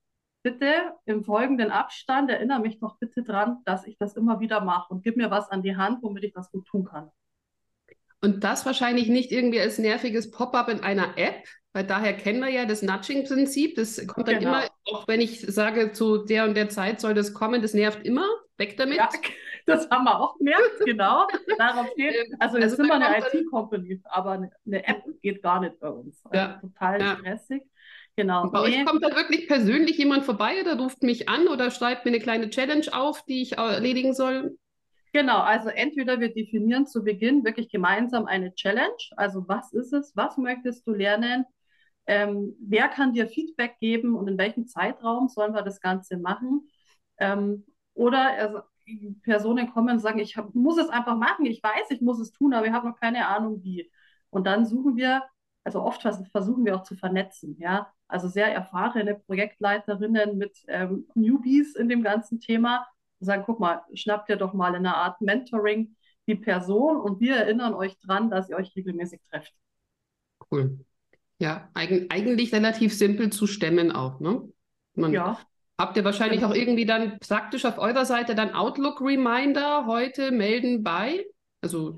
bitte 0.44 0.74
im 1.06 1.24
folgenden 1.24 1.72
Abstand 1.72 2.30
erinnere 2.30 2.60
mich 2.60 2.80
doch 2.80 2.98
bitte 2.98 3.24
dran, 3.24 3.58
dass 3.66 3.86
ich 3.86 3.98
das 3.98 4.16
immer 4.16 4.40
wieder 4.40 4.62
mache 4.62 4.94
und 4.94 5.04
gib 5.04 5.18
mir 5.18 5.32
was 5.32 5.50
an 5.50 5.62
die 5.64 5.76
Hand, 5.76 6.02
womit 6.02 6.24
ich 6.24 6.34
das 6.34 6.52
gut 6.52 6.66
tun 6.68 6.86
kann. 6.86 7.12
Und 8.22 8.44
das 8.44 8.66
wahrscheinlich 8.66 9.10
nicht 9.10 9.32
irgendwie 9.32 9.60
als 9.60 9.80
nerviges 9.80 10.30
Pop-up 10.30 10.70
in 10.70 10.82
einer 10.82 11.18
App, 11.18 11.44
weil 11.74 11.86
daher 11.86 12.14
kennen 12.14 12.40
wir 12.40 12.50
ja 12.50 12.66
das 12.66 12.84
Nudging-Prinzip. 12.84 13.76
Das 13.76 14.06
kommt 14.06 14.28
dann 14.28 14.40
genau. 14.40 14.52
immer, 14.52 14.68
auch 14.86 15.08
wenn 15.08 15.22
ich 15.22 15.42
sage, 15.42 15.92
zu 15.92 16.26
der 16.26 16.46
und 16.46 16.56
der 16.56 16.70
Zeit 16.70 17.02
soll 17.02 17.14
das 17.14 17.34
kommen, 17.34 17.62
das 17.62 17.74
nervt 17.74 18.06
immer. 18.06 18.26
Weg 18.58 18.78
damit. 18.78 18.98
Ja, 18.98 19.10
das 19.66 19.90
haben 19.90 20.04
wir 20.04 20.20
auch 20.20 20.38
gemerkt, 20.38 20.86
genau. 20.86 21.28
Darauf 21.58 21.88
geht. 21.96 22.14
Ähm, 22.14 22.36
also, 22.40 22.58
also 22.58 22.76
sind 22.76 22.88
wir 22.88 22.96
eine 22.96 23.26
IT-Company, 23.26 24.02
aber 24.04 24.32
eine 24.32 24.88
App 24.88 25.04
geht 25.22 25.42
gar 25.42 25.62
nicht 25.62 25.80
bei 25.80 25.90
uns. 25.90 26.24
Also 26.26 26.38
ja. 26.38 26.60
Total 26.60 27.02
ja. 27.02 27.18
stressig. 27.18 27.64
Genau. 28.16 28.44
Und 28.44 28.52
bei 28.52 28.70
nee. 28.70 28.80
euch 28.80 28.86
kommt 28.86 29.04
dann 29.04 29.16
wirklich 29.16 29.48
persönlich 29.48 29.98
jemand 29.98 30.26
vorbei 30.26 30.62
oder 30.62 30.78
ruft 30.78 31.04
mich 31.04 31.30
an 31.30 31.48
oder 31.48 31.72
schreibt 31.72 32.06
mir 32.06 32.12
eine 32.12 32.20
kleine 32.20 32.50
Challenge 32.50 32.86
auf, 32.92 33.24
die 33.26 33.42
ich 33.42 33.58
erledigen 33.58 34.14
soll? 34.14 34.58
Genau, 35.14 35.40
also 35.40 35.70
entweder 35.70 36.20
wir 36.20 36.34
definieren 36.34 36.88
zu 36.88 37.04
Beginn 37.04 37.44
wirklich 37.44 37.70
gemeinsam 37.70 38.26
eine 38.26 38.54
Challenge, 38.56 38.96
also 39.18 39.46
was 39.48 39.74
ist 39.74 39.92
es, 39.92 40.16
was 40.16 40.38
möchtest 40.38 40.88
du 40.88 40.94
lernen, 40.94 41.46
ähm, 42.08 42.56
wer 42.62 42.88
kann 42.88 43.14
dir 43.14 43.28
Feedback 43.28 43.78
geben 43.80 44.16
und 44.16 44.28
in 44.28 44.38
welchem 44.38 44.68
Zeitraum 44.68 45.28
sollen 45.28 45.54
wir 45.54 45.62
das 45.64 45.82
Ganze 45.82 46.18
machen? 46.18 46.70
Ähm, 47.18 47.66
oder 47.94 48.38
also, 48.38 48.60
Personen 49.24 49.72
kommen 49.72 49.90
und 49.90 50.00
sagen, 50.00 50.20
ich 50.20 50.38
hab, 50.38 50.54
muss 50.56 50.78
es 50.78 50.90
einfach 50.90 51.16
machen, 51.18 51.46
ich 51.46 51.62
weiß, 51.62 51.92
ich 51.92 52.02
muss 52.02 52.20
es 52.20 52.32
tun, 52.32 52.54
aber 52.54 52.66
ich 52.66 52.72
habe 52.72 52.88
noch 52.88 53.00
keine 53.00 53.28
Ahnung 53.28 53.64
wie. 53.64 53.92
Und 54.30 54.48
dann 54.48 54.66
suchen 54.66 54.96
wir, 54.96 55.24
also 55.64 55.82
oft 55.84 56.02
versuchen 56.02 56.66
wir 56.66 56.76
auch 56.76 56.84
zu 56.84 56.96
vernetzen, 56.96 57.58
ja. 57.60 57.92
Also 58.08 58.28
sehr 58.28 58.54
erfahrene 58.54 59.16
Projektleiterinnen 59.16 60.38
mit 60.38 60.58
ähm, 60.68 61.08
Newbies 61.16 61.76
in 61.76 61.88
dem 61.88 62.04
ganzen 62.04 62.40
Thema 62.40 62.88
und 63.20 63.26
sagen, 63.26 63.44
guck 63.46 63.60
mal, 63.60 63.82
schnappt 63.94 64.30
ihr 64.30 64.36
doch 64.36 64.54
mal 64.54 64.70
in 64.70 64.86
einer 64.86 64.98
Art 64.98 65.22
Mentoring 65.22 65.96
die 66.28 66.36
Person 66.36 66.98
und 66.98 67.20
wir 67.20 67.36
erinnern 67.36 67.74
euch 67.74 67.98
dran, 68.00 68.30
dass 68.30 68.50
ihr 68.50 68.58
euch 68.58 68.76
regelmäßig 68.76 69.22
trefft. 69.30 69.54
Cool. 70.52 70.80
Ja, 71.40 71.70
eig 71.74 72.08
eigentlich 72.10 72.54
relativ 72.54 72.94
simpel 72.94 73.32
zu 73.32 73.48
stemmen 73.48 73.92
auch, 73.92 74.20
ne? 74.20 74.48
Man, 74.94 75.14
ja. 75.14 75.40
Habt 75.78 75.98
ihr 75.98 76.04
wahrscheinlich 76.04 76.46
auch 76.46 76.54
irgendwie 76.54 76.86
dann 76.86 77.18
praktisch 77.20 77.66
auf 77.66 77.80
eurer 77.80 78.06
Seite 78.06 78.36
dann 78.36 78.54
Outlook-Reminder 78.54 79.88
heute 79.88 80.32
melden 80.32 80.84
bei? 80.84 81.26
Also 81.62 81.98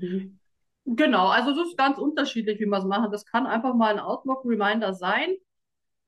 Genau, 0.86 1.28
also 1.28 1.54
das 1.54 1.68
ist 1.68 1.78
ganz 1.78 1.98
unterschiedlich, 1.98 2.60
wie 2.60 2.66
man 2.66 2.82
es 2.82 2.86
machen. 2.86 3.10
Das 3.10 3.24
kann 3.24 3.46
einfach 3.46 3.74
mal 3.74 3.92
ein 3.92 4.00
Outlook-Reminder 4.00 4.92
sein. 4.94 5.34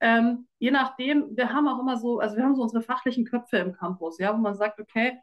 Ähm, 0.00 0.46
je 0.58 0.70
nachdem, 0.70 1.36
wir 1.36 1.52
haben 1.52 1.68
auch 1.68 1.80
immer 1.80 1.96
so, 1.96 2.18
also 2.20 2.36
wir 2.36 2.44
haben 2.44 2.56
so 2.56 2.62
unsere 2.62 2.82
fachlichen 2.82 3.24
Köpfe 3.24 3.58
im 3.58 3.72
Campus, 3.72 4.18
ja, 4.18 4.34
wo 4.34 4.38
man 4.38 4.54
sagt, 4.54 4.78
okay, 4.80 5.18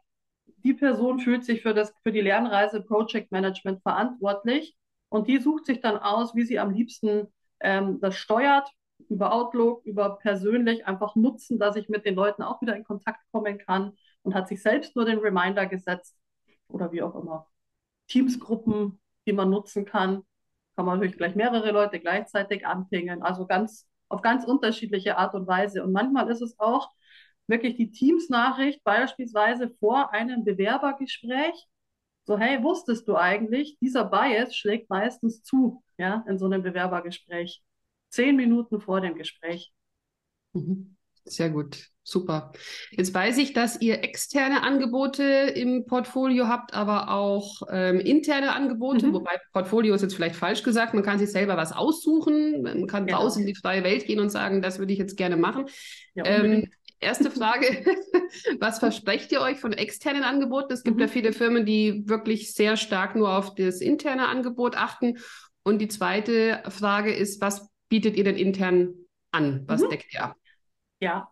die 0.64 0.74
Person 0.74 1.20
fühlt 1.20 1.44
sich 1.44 1.62
für 1.62 1.74
das, 1.74 1.94
für 2.02 2.12
die 2.12 2.20
Lernreise 2.20 2.82
Project 2.82 3.30
Management 3.32 3.82
verantwortlich 3.82 4.76
und 5.10 5.28
die 5.28 5.38
sucht 5.38 5.66
sich 5.66 5.80
dann 5.80 5.98
aus, 5.98 6.34
wie 6.34 6.44
sie 6.44 6.58
am 6.58 6.70
liebsten 6.70 7.28
ähm, 7.60 8.00
das 8.00 8.16
steuert 8.16 8.68
über 9.08 9.32
Outlook, 9.32 9.84
über 9.84 10.16
persönlich 10.18 10.86
einfach 10.86 11.14
nutzen, 11.14 11.58
dass 11.58 11.76
ich 11.76 11.88
mit 11.88 12.04
den 12.04 12.14
Leuten 12.16 12.42
auch 12.42 12.60
wieder 12.60 12.76
in 12.76 12.84
Kontakt 12.84 13.20
kommen 13.32 13.58
kann 13.58 13.92
und 14.22 14.34
hat 14.34 14.48
sich 14.48 14.62
selbst 14.62 14.96
nur 14.96 15.04
den 15.04 15.18
Reminder 15.18 15.66
gesetzt 15.66 16.16
oder 16.68 16.90
wie 16.92 17.02
auch 17.02 17.14
immer. 17.14 17.46
Teamsgruppen, 18.08 19.00
die 19.26 19.32
man 19.32 19.50
nutzen 19.50 19.84
kann, 19.84 20.22
kann 20.76 20.86
man 20.86 20.96
natürlich 20.98 21.16
gleich 21.16 21.34
mehrere 21.34 21.70
Leute 21.70 22.00
gleichzeitig 22.00 22.66
anpingen, 22.66 23.22
also 23.22 23.46
ganz 23.46 23.88
auf 24.08 24.22
ganz 24.22 24.44
unterschiedliche 24.44 25.16
Art 25.18 25.34
und 25.34 25.46
Weise. 25.46 25.82
Und 25.82 25.92
manchmal 25.92 26.30
ist 26.30 26.42
es 26.42 26.58
auch 26.58 26.90
wirklich 27.46 27.76
die 27.76 27.90
Teams-Nachricht, 27.90 28.82
beispielsweise 28.84 29.70
vor 29.80 30.12
einem 30.12 30.44
Bewerbergespräch, 30.44 31.66
so, 32.26 32.38
hey, 32.38 32.62
wusstest 32.62 33.06
du 33.06 33.16
eigentlich, 33.16 33.78
dieser 33.80 34.04
Bias 34.06 34.56
schlägt 34.56 34.88
meistens 34.88 35.42
zu, 35.42 35.82
ja, 35.98 36.24
in 36.26 36.38
so 36.38 36.46
einem 36.46 36.62
Bewerbergespräch. 36.62 37.62
Zehn 38.08 38.36
Minuten 38.36 38.80
vor 38.80 39.00
dem 39.02 39.14
Gespräch. 39.14 39.72
Mhm. 40.52 40.96
Sehr 41.24 41.50
gut, 41.50 41.90
super. 42.04 42.52
Jetzt 42.90 43.12
weiß 43.12 43.38
ich, 43.38 43.54
dass 43.54 43.80
ihr 43.80 44.04
externe 44.04 44.62
Angebote 44.62 45.22
im 45.22 45.86
Portfolio 45.86 46.46
habt, 46.46 46.74
aber 46.74 47.10
auch 47.10 47.62
ähm, 47.70 47.98
interne 47.98 48.54
Angebote, 48.54 49.08
mhm. 49.08 49.14
wobei 49.14 49.40
Portfolio 49.52 49.94
ist 49.94 50.02
jetzt 50.02 50.14
vielleicht 50.14 50.36
falsch 50.36 50.62
gesagt, 50.62 50.94
man 50.94 51.02
kann 51.02 51.18
sich 51.18 51.32
selber 51.32 51.56
was 51.56 51.72
aussuchen, 51.72 52.62
man 52.62 52.86
kann 52.86 53.06
genau. 53.06 53.22
raus 53.22 53.36
in 53.36 53.46
die 53.46 53.54
freie 53.54 53.82
Welt 53.82 54.06
gehen 54.06 54.20
und 54.20 54.30
sagen, 54.30 54.62
das 54.62 54.78
würde 54.78 54.92
ich 54.92 54.98
jetzt 54.98 55.16
gerne 55.16 55.36
machen. 55.36 55.66
Ja, 56.14 56.26
ähm, 56.26 56.68
Erste 57.00 57.30
Frage, 57.30 57.66
was 58.60 58.78
versprecht 58.78 59.30
ihr 59.30 59.42
euch 59.42 59.60
von 59.60 59.74
externen 59.74 60.24
Angeboten? 60.24 60.72
Es 60.72 60.84
gibt 60.84 60.96
mhm. 60.96 61.02
ja 61.02 61.08
viele 61.08 61.32
Firmen, 61.34 61.66
die 61.66 62.08
wirklich 62.08 62.54
sehr 62.54 62.78
stark 62.78 63.14
nur 63.14 63.36
auf 63.36 63.54
das 63.54 63.82
interne 63.82 64.28
Angebot 64.28 64.74
achten. 64.76 65.18
Und 65.64 65.80
die 65.80 65.88
zweite 65.88 66.62
Frage 66.68 67.14
ist, 67.14 67.42
was 67.42 67.68
bietet 67.90 68.16
ihr 68.16 68.24
denn 68.24 68.36
intern 68.36 68.94
an? 69.32 69.64
Was 69.66 69.82
mhm. 69.82 69.90
deckt 69.90 70.14
ihr 70.14 70.24
ab? 70.24 70.36
Ja, 71.00 71.28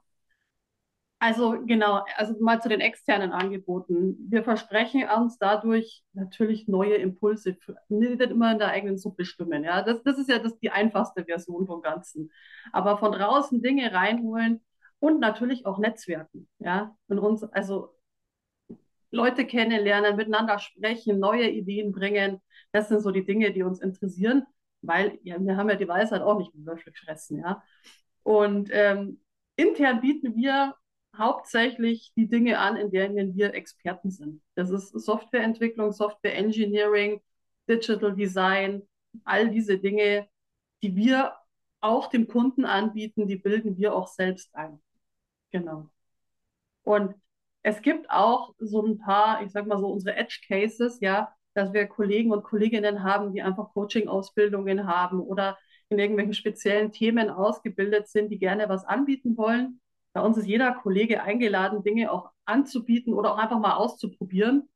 also 1.22 1.56
genau, 1.64 2.04
also 2.16 2.34
mal 2.40 2.60
zu 2.60 2.68
den 2.68 2.80
externen 2.80 3.30
Angeboten. 3.30 4.16
Wir 4.28 4.42
versprechen 4.42 5.04
uns 5.08 5.38
dadurch 5.38 6.02
natürlich 6.14 6.66
neue 6.66 6.96
Impulse, 6.96 7.56
nicht 7.88 8.20
immer 8.20 8.50
in 8.50 8.58
der 8.58 8.70
eigenen 8.70 8.98
Suppe 8.98 9.24
stimmen. 9.24 9.62
Ja, 9.62 9.82
das, 9.82 10.02
das 10.02 10.18
ist 10.18 10.28
ja 10.28 10.40
das, 10.40 10.58
die 10.58 10.70
einfachste 10.70 11.24
Version 11.24 11.68
vom 11.68 11.80
Ganzen. 11.80 12.32
Aber 12.72 12.98
von 12.98 13.12
draußen 13.12 13.62
Dinge 13.62 13.92
reinholen 13.92 14.64
und 14.98 15.20
natürlich 15.20 15.64
auch 15.64 15.78
Netzwerken. 15.78 16.48
Ja, 16.58 16.96
und 17.06 17.20
uns, 17.20 17.44
also 17.44 17.94
Leute 19.12 19.46
kennenlernen, 19.46 20.16
miteinander 20.16 20.58
sprechen, 20.58 21.20
neue 21.20 21.48
Ideen 21.48 21.92
bringen. 21.92 22.40
Das 22.72 22.88
sind 22.88 23.00
so 23.00 23.12
die 23.12 23.24
Dinge, 23.24 23.52
die 23.52 23.62
uns 23.62 23.80
interessieren, 23.80 24.44
weil 24.80 25.20
ja, 25.22 25.36
wir 25.38 25.56
haben 25.56 25.70
ja 25.70 25.76
die 25.76 25.86
Weisheit 25.86 26.22
auch 26.22 26.36
nicht 26.36 26.52
mit 26.52 26.66
Würfel 26.66 26.92
gefressen. 26.92 27.38
Ja, 27.38 27.62
und 28.24 28.70
ähm, 28.72 29.20
intern 29.54 30.00
bieten 30.00 30.34
wir 30.34 30.74
hauptsächlich 31.16 32.12
die 32.16 32.28
Dinge 32.28 32.58
an, 32.58 32.76
in 32.76 32.90
denen 32.90 33.34
wir 33.36 33.54
Experten 33.54 34.10
sind. 34.10 34.42
Das 34.54 34.70
ist 34.70 34.88
Softwareentwicklung, 34.88 35.92
Software 35.92 36.36
Engineering, 36.36 37.20
Digital 37.68 38.14
Design, 38.14 38.82
all 39.24 39.50
diese 39.50 39.78
Dinge, 39.78 40.28
die 40.82 40.96
wir 40.96 41.34
auch 41.80 42.08
dem 42.08 42.28
Kunden 42.28 42.64
anbieten, 42.64 43.26
die 43.28 43.36
bilden 43.36 43.76
wir 43.76 43.94
auch 43.94 44.08
selbst 44.08 44.54
ein. 44.54 44.80
Genau. 45.50 45.90
Und 46.82 47.14
es 47.62 47.82
gibt 47.82 48.10
auch 48.10 48.54
so 48.58 48.84
ein 48.84 48.98
paar, 48.98 49.42
ich 49.42 49.52
sag 49.52 49.66
mal 49.66 49.78
so 49.78 49.88
unsere 49.88 50.16
Edge 50.16 50.40
Cases, 50.46 50.98
ja, 51.00 51.34
dass 51.54 51.72
wir 51.72 51.86
Kollegen 51.86 52.32
und 52.32 52.42
Kolleginnen 52.42 53.02
haben, 53.02 53.32
die 53.32 53.42
einfach 53.42 53.72
Coaching-Ausbildungen 53.74 54.86
haben 54.86 55.20
oder 55.20 55.58
in 55.90 55.98
irgendwelchen 55.98 56.34
speziellen 56.34 56.90
Themen 56.92 57.28
ausgebildet 57.28 58.08
sind, 58.08 58.30
die 58.30 58.38
gerne 58.38 58.68
was 58.68 58.84
anbieten 58.84 59.36
wollen. 59.36 59.80
Bei 60.12 60.20
uns 60.20 60.36
ist 60.36 60.46
jeder 60.46 60.72
Kollege 60.74 61.22
eingeladen, 61.22 61.82
Dinge 61.82 62.12
auch 62.12 62.30
anzubieten 62.44 63.14
oder 63.14 63.32
auch 63.32 63.38
einfach 63.38 63.58
mal 63.58 63.74
auszuprobieren. 63.74 64.68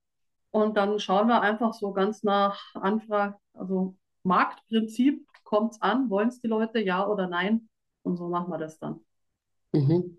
Und 0.51 0.77
dann 0.77 0.99
schauen 0.99 1.29
wir 1.29 1.43
einfach 1.43 1.75
so 1.75 1.93
ganz 1.93 2.23
nach 2.23 2.75
Anfrage, 2.75 3.37
also 3.53 3.97
Marktprinzip, 4.23 5.27
kommt 5.45 5.75
es 5.75 5.83
an, 5.83 6.11
wollen 6.11 6.29
es 6.29 6.41
die 6.41 6.49
Leute, 6.49 6.81
ja 6.81 7.07
oder 7.07 7.29
nein? 7.29 7.69
Und 8.03 8.17
so 8.17 8.29
machen 8.29 8.51
wir 8.51 8.59
das 8.59 8.79
dann. 8.79 9.01
Mhm. 9.73 10.19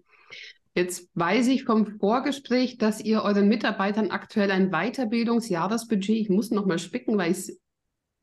Jetzt 0.73 1.09
weiß 1.15 1.47
ich 1.47 1.63
vom 1.63 1.87
Vorgespräch, 1.99 2.77
dass 2.77 3.03
ihr 3.03 3.23
euren 3.23 3.47
Mitarbeitern 3.47 4.11
aktuell 4.11 4.51
ein 4.51 4.69
Weiterbildungsjahresbudget, 4.69 6.17
ich 6.17 6.29
muss 6.29 6.51
noch 6.51 6.67
mal 6.67 6.77
spicken, 6.77 7.17
weil 7.17 7.31
ich 7.31 7.37
es 7.37 7.61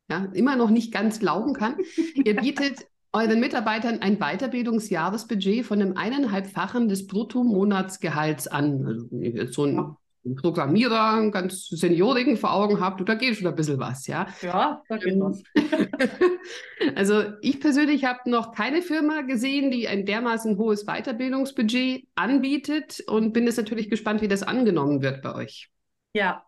ja, 0.09 0.25
immer 0.33 0.55
noch 0.55 0.69
nicht 0.69 0.93
ganz 0.93 1.19
glauben 1.19 1.53
kann. 1.53 1.77
Ihr 2.23 2.35
bietet 2.37 2.87
euren 3.15 3.39
Mitarbeitern 3.39 3.99
ein 4.01 4.17
Weiterbildungsjahresbudget 4.19 5.65
von 5.65 5.81
einem 5.81 5.95
eineinhalbfachen 5.95 6.89
des 6.89 7.07
Bruttomonatsgehalts 7.07 8.47
an. 8.47 8.85
Also, 8.85 9.51
so 9.51 9.65
ein. 9.65 9.95
Programmierer, 10.41 11.11
einen 11.13 11.31
ganz 11.31 11.67
Seniorigen 11.67 12.35
vor 12.37 12.51
Augen 12.51 12.79
habt, 12.79 13.07
da 13.07 13.13
geht 13.13 13.35
schon 13.35 13.45
ein 13.45 13.53
bisschen 13.53 13.77
was, 13.77 14.07
ja? 14.07 14.25
Ja, 14.41 14.81
da 14.89 14.97
geht 14.97 15.19
was. 15.19 15.43
also 16.95 17.21
ich 17.41 17.59
persönlich 17.59 18.05
habe 18.05 18.27
noch 18.27 18.51
keine 18.51 18.81
Firma 18.81 19.21
gesehen, 19.21 19.69
die 19.69 19.87
ein 19.87 20.03
dermaßen 20.07 20.57
hohes 20.57 20.87
Weiterbildungsbudget 20.87 22.07
anbietet 22.15 23.03
und 23.05 23.33
bin 23.33 23.45
jetzt 23.45 23.57
natürlich 23.57 23.87
gespannt, 23.87 24.21
wie 24.21 24.27
das 24.27 24.41
angenommen 24.41 25.03
wird 25.03 25.21
bei 25.21 25.35
euch. 25.35 25.69
Ja, 26.15 26.43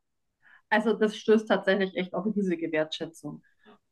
also 0.70 0.94
das 0.94 1.16
stößt 1.16 1.48
tatsächlich 1.48 1.96
echt 1.96 2.16
auf 2.16 2.26
riesige 2.36 2.72
Wertschätzung. 2.72 3.44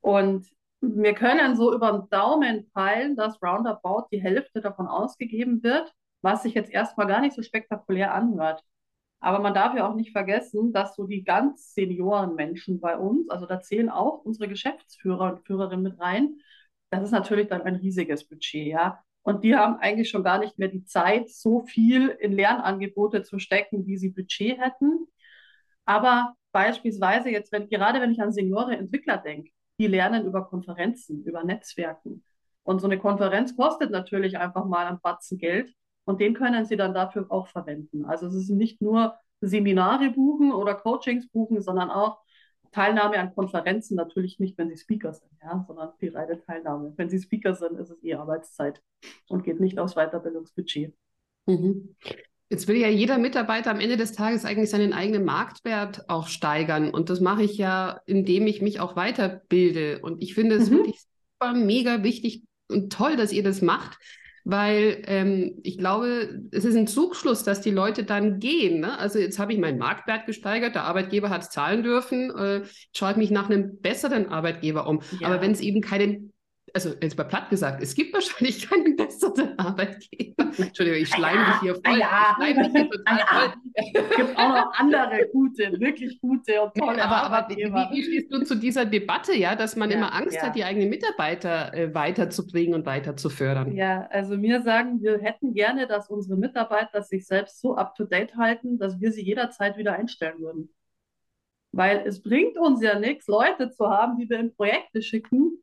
Und 0.01 0.47
wir 0.95 1.13
können 1.13 1.55
so 1.55 1.73
über 1.73 1.91
den 1.91 2.09
Daumen 2.09 2.69
peilen, 2.71 3.15
dass 3.15 3.41
roundabout 3.41 4.07
die 4.11 4.21
Hälfte 4.21 4.61
davon 4.61 4.87
ausgegeben 4.87 5.63
wird, 5.63 5.91
was 6.21 6.43
sich 6.43 6.53
jetzt 6.53 6.71
erstmal 6.71 7.07
gar 7.07 7.21
nicht 7.21 7.35
so 7.35 7.41
spektakulär 7.41 8.13
anhört. 8.13 8.63
Aber 9.19 9.39
man 9.39 9.53
darf 9.53 9.75
ja 9.75 9.89
auch 9.89 9.95
nicht 9.95 10.11
vergessen, 10.11 10.73
dass 10.73 10.95
so 10.95 11.07
die 11.07 11.23
ganz 11.23 11.73
Seniorenmenschen 11.73 12.79
bei 12.79 12.97
uns, 12.97 13.29
also 13.29 13.45
da 13.45 13.61
zählen 13.61 13.89
auch 13.89 14.23
unsere 14.23 14.47
Geschäftsführer 14.47 15.33
und 15.33 15.45
Führerinnen 15.45 15.83
mit 15.83 15.99
rein, 15.99 16.39
das 16.89 17.03
ist 17.03 17.11
natürlich 17.11 17.47
dann 17.47 17.63
ein 17.63 17.75
riesiges 17.75 18.27
Budget, 18.27 18.67
ja. 18.67 18.99
Und 19.23 19.43
die 19.43 19.55
haben 19.55 19.77
eigentlich 19.77 20.09
schon 20.09 20.23
gar 20.23 20.37
nicht 20.39 20.59
mehr 20.59 20.67
die 20.67 20.85
Zeit, 20.85 21.29
so 21.29 21.61
viel 21.61 22.09
in 22.09 22.31
Lernangebote 22.31 23.23
zu 23.23 23.39
stecken, 23.39 23.87
wie 23.87 23.97
sie 23.97 24.09
Budget 24.09 24.59
hätten. 24.59 25.07
Aber 25.85 26.35
beispielsweise 26.51 27.29
jetzt, 27.29 27.51
wenn, 27.51 27.69
gerade 27.69 28.01
wenn 28.01 28.11
ich 28.11 28.21
an 28.21 28.31
Seniore 28.31 28.77
Entwickler 28.77 29.17
denke, 29.17 29.51
die 29.79 29.87
lernen 29.87 30.25
über 30.25 30.45
Konferenzen, 30.45 31.23
über 31.23 31.43
Netzwerken. 31.43 32.23
Und 32.63 32.79
so 32.79 32.87
eine 32.87 32.97
Konferenz 32.97 33.55
kostet 33.55 33.91
natürlich 33.91 34.37
einfach 34.37 34.65
mal 34.65 34.87
ein 34.87 34.99
Batzen 35.01 35.37
Geld 35.37 35.73
und 36.05 36.19
den 36.19 36.33
können 36.33 36.65
sie 36.65 36.77
dann 36.77 36.93
dafür 36.93 37.27
auch 37.29 37.47
verwenden. 37.47 38.05
Also 38.05 38.27
es 38.27 38.35
ist 38.35 38.49
nicht 38.49 38.81
nur 38.81 39.15
Seminare 39.41 40.09
buchen 40.11 40.51
oder 40.51 40.75
Coachings 40.75 41.27
buchen, 41.29 41.61
sondern 41.61 41.91
auch 41.91 42.19
Teilnahme 42.71 43.17
an 43.19 43.33
Konferenzen, 43.33 43.95
natürlich 43.95 44.39
nicht, 44.39 44.57
wenn 44.57 44.69
sie 44.69 44.77
Speaker 44.77 45.13
sind, 45.13 45.31
ja, 45.41 45.63
sondern 45.65 45.93
die 46.01 46.09
reine 46.09 46.41
Teilnahme. 46.41 46.93
Wenn 46.97 47.09
sie 47.09 47.19
Speaker 47.19 47.53
sind, 47.53 47.79
ist 47.79 47.89
es 47.89 48.03
eh 48.03 48.15
Arbeitszeit 48.15 48.81
und 49.29 49.43
geht 49.43 49.59
nicht 49.59 49.79
aus 49.79 49.95
Weiterbildungsbudget. 49.95 50.93
Mhm. 51.45 51.95
Jetzt 52.49 52.67
will 52.67 52.77
ja 52.77 52.87
jeder 52.87 53.17
Mitarbeiter 53.17 53.71
am 53.71 53.79
Ende 53.79 53.97
des 53.97 54.13
Tages 54.13 54.45
eigentlich 54.45 54.69
seinen 54.69 54.93
eigenen 54.93 55.25
Marktwert 55.25 56.09
auch 56.09 56.27
steigern. 56.27 56.91
Und 56.91 57.09
das 57.09 57.19
mache 57.19 57.43
ich 57.43 57.57
ja, 57.57 58.01
indem 58.05 58.45
ich 58.45 58.61
mich 58.61 58.79
auch 58.79 58.95
weiterbilde. 58.95 59.99
Und 59.99 60.21
ich 60.21 60.35
finde 60.35 60.55
es 60.55 60.69
mhm. 60.69 60.77
wirklich 60.77 61.01
super, 61.01 61.53
mega 61.53 62.03
wichtig 62.03 62.43
und 62.69 62.91
toll, 62.91 63.15
dass 63.15 63.31
ihr 63.31 63.43
das 63.43 63.61
macht, 63.61 63.97
weil 64.43 65.01
ähm, 65.07 65.59
ich 65.63 65.79
glaube, 65.79 66.39
es 66.51 66.65
ist 66.65 66.75
ein 66.75 66.85
Zugschluss, 66.85 67.43
dass 67.43 67.61
die 67.61 67.71
Leute 67.71 68.03
dann 68.03 68.39
gehen. 68.39 68.79
Ne? 68.79 68.97
Also 68.99 69.17
jetzt 69.17 69.39
habe 69.39 69.51
ich 69.51 69.59
meinen 69.59 69.79
Marktwert 69.79 70.27
gesteigert, 70.27 70.75
der 70.75 70.83
Arbeitgeber 70.83 71.31
hat 71.31 71.41
es 71.41 71.49
zahlen 71.49 71.81
dürfen, 71.81 72.29
äh, 72.29 72.61
schaue 72.95 73.11
ich 73.11 73.17
mich 73.17 73.31
nach 73.31 73.49
einem 73.49 73.81
besseren 73.81 74.29
Arbeitgeber 74.29 74.87
um. 74.87 75.01
Ja. 75.19 75.27
Aber 75.27 75.41
wenn 75.41 75.51
es 75.51 75.61
eben 75.61 75.81
keinen 75.81 76.31
also 76.73 76.93
jetzt 77.01 77.17
mal 77.17 77.23
platt 77.23 77.49
gesagt, 77.49 77.81
es 77.81 77.95
gibt 77.95 78.13
wahrscheinlich 78.13 78.69
keinen 78.69 78.95
besseren 78.95 79.57
Arbeitgeber. 79.57 80.51
Entschuldigung, 80.57 81.01
ich 81.01 81.09
schleime 81.09 81.39
ja, 81.39 81.51
dich 81.51 81.61
hier 81.61 81.75
voll. 81.75 81.99
Ja, 81.99 82.29
ich 82.29 82.35
schleime 82.35 82.63
dich 82.63 82.71
hier 82.73 82.89
total 82.89 83.17
ja. 83.17 83.25
voll. 83.27 83.53
Es 83.73 84.15
gibt 84.15 84.37
auch 84.37 84.49
noch 84.49 84.73
andere 84.73 85.29
gute, 85.31 85.79
wirklich 85.79 86.19
gute 86.19 86.61
und 86.61 86.73
tolle 86.75 87.03
aber, 87.03 87.23
Arbeitgeber. 87.23 87.75
Aber 87.75 87.91
wie, 87.91 87.97
wie, 87.97 88.03
stehst 88.03 88.33
du 88.33 88.43
zu 88.43 88.55
dieser 88.55 88.85
Debatte, 88.85 89.35
ja, 89.35 89.55
dass 89.55 89.75
man 89.75 89.89
ja, 89.89 89.97
immer 89.97 90.13
Angst 90.13 90.41
hat, 90.41 90.55
die 90.55 90.63
eigenen 90.63 90.89
Mitarbeiter 90.89 91.73
äh, 91.73 91.93
weiterzubringen 91.93 92.73
und 92.73 92.85
weiter 92.85 93.15
zu 93.15 93.29
fördern? 93.29 93.75
Ja, 93.75 94.07
also 94.09 94.41
wir 94.41 94.61
sagen, 94.61 95.01
wir 95.01 95.19
hätten 95.19 95.53
gerne, 95.53 95.87
dass 95.87 96.09
unsere 96.09 96.37
Mitarbeiter 96.37 97.01
sich 97.01 97.25
selbst 97.27 97.61
so 97.61 97.75
up-to-date 97.75 98.35
halten, 98.35 98.77
dass 98.77 98.99
wir 98.99 99.11
sie 99.11 99.23
jederzeit 99.23 99.77
wieder 99.77 99.93
einstellen 99.93 100.39
würden. 100.39 100.69
Weil 101.71 102.03
es 102.05 102.21
bringt 102.21 102.57
uns 102.57 102.81
ja 102.81 102.97
nichts, 102.97 103.27
Leute 103.27 103.69
zu 103.69 103.89
haben, 103.89 104.17
die 104.17 104.29
wir 104.29 104.39
in 104.39 104.55
Projekte 104.55 105.01
schicken, 105.01 105.61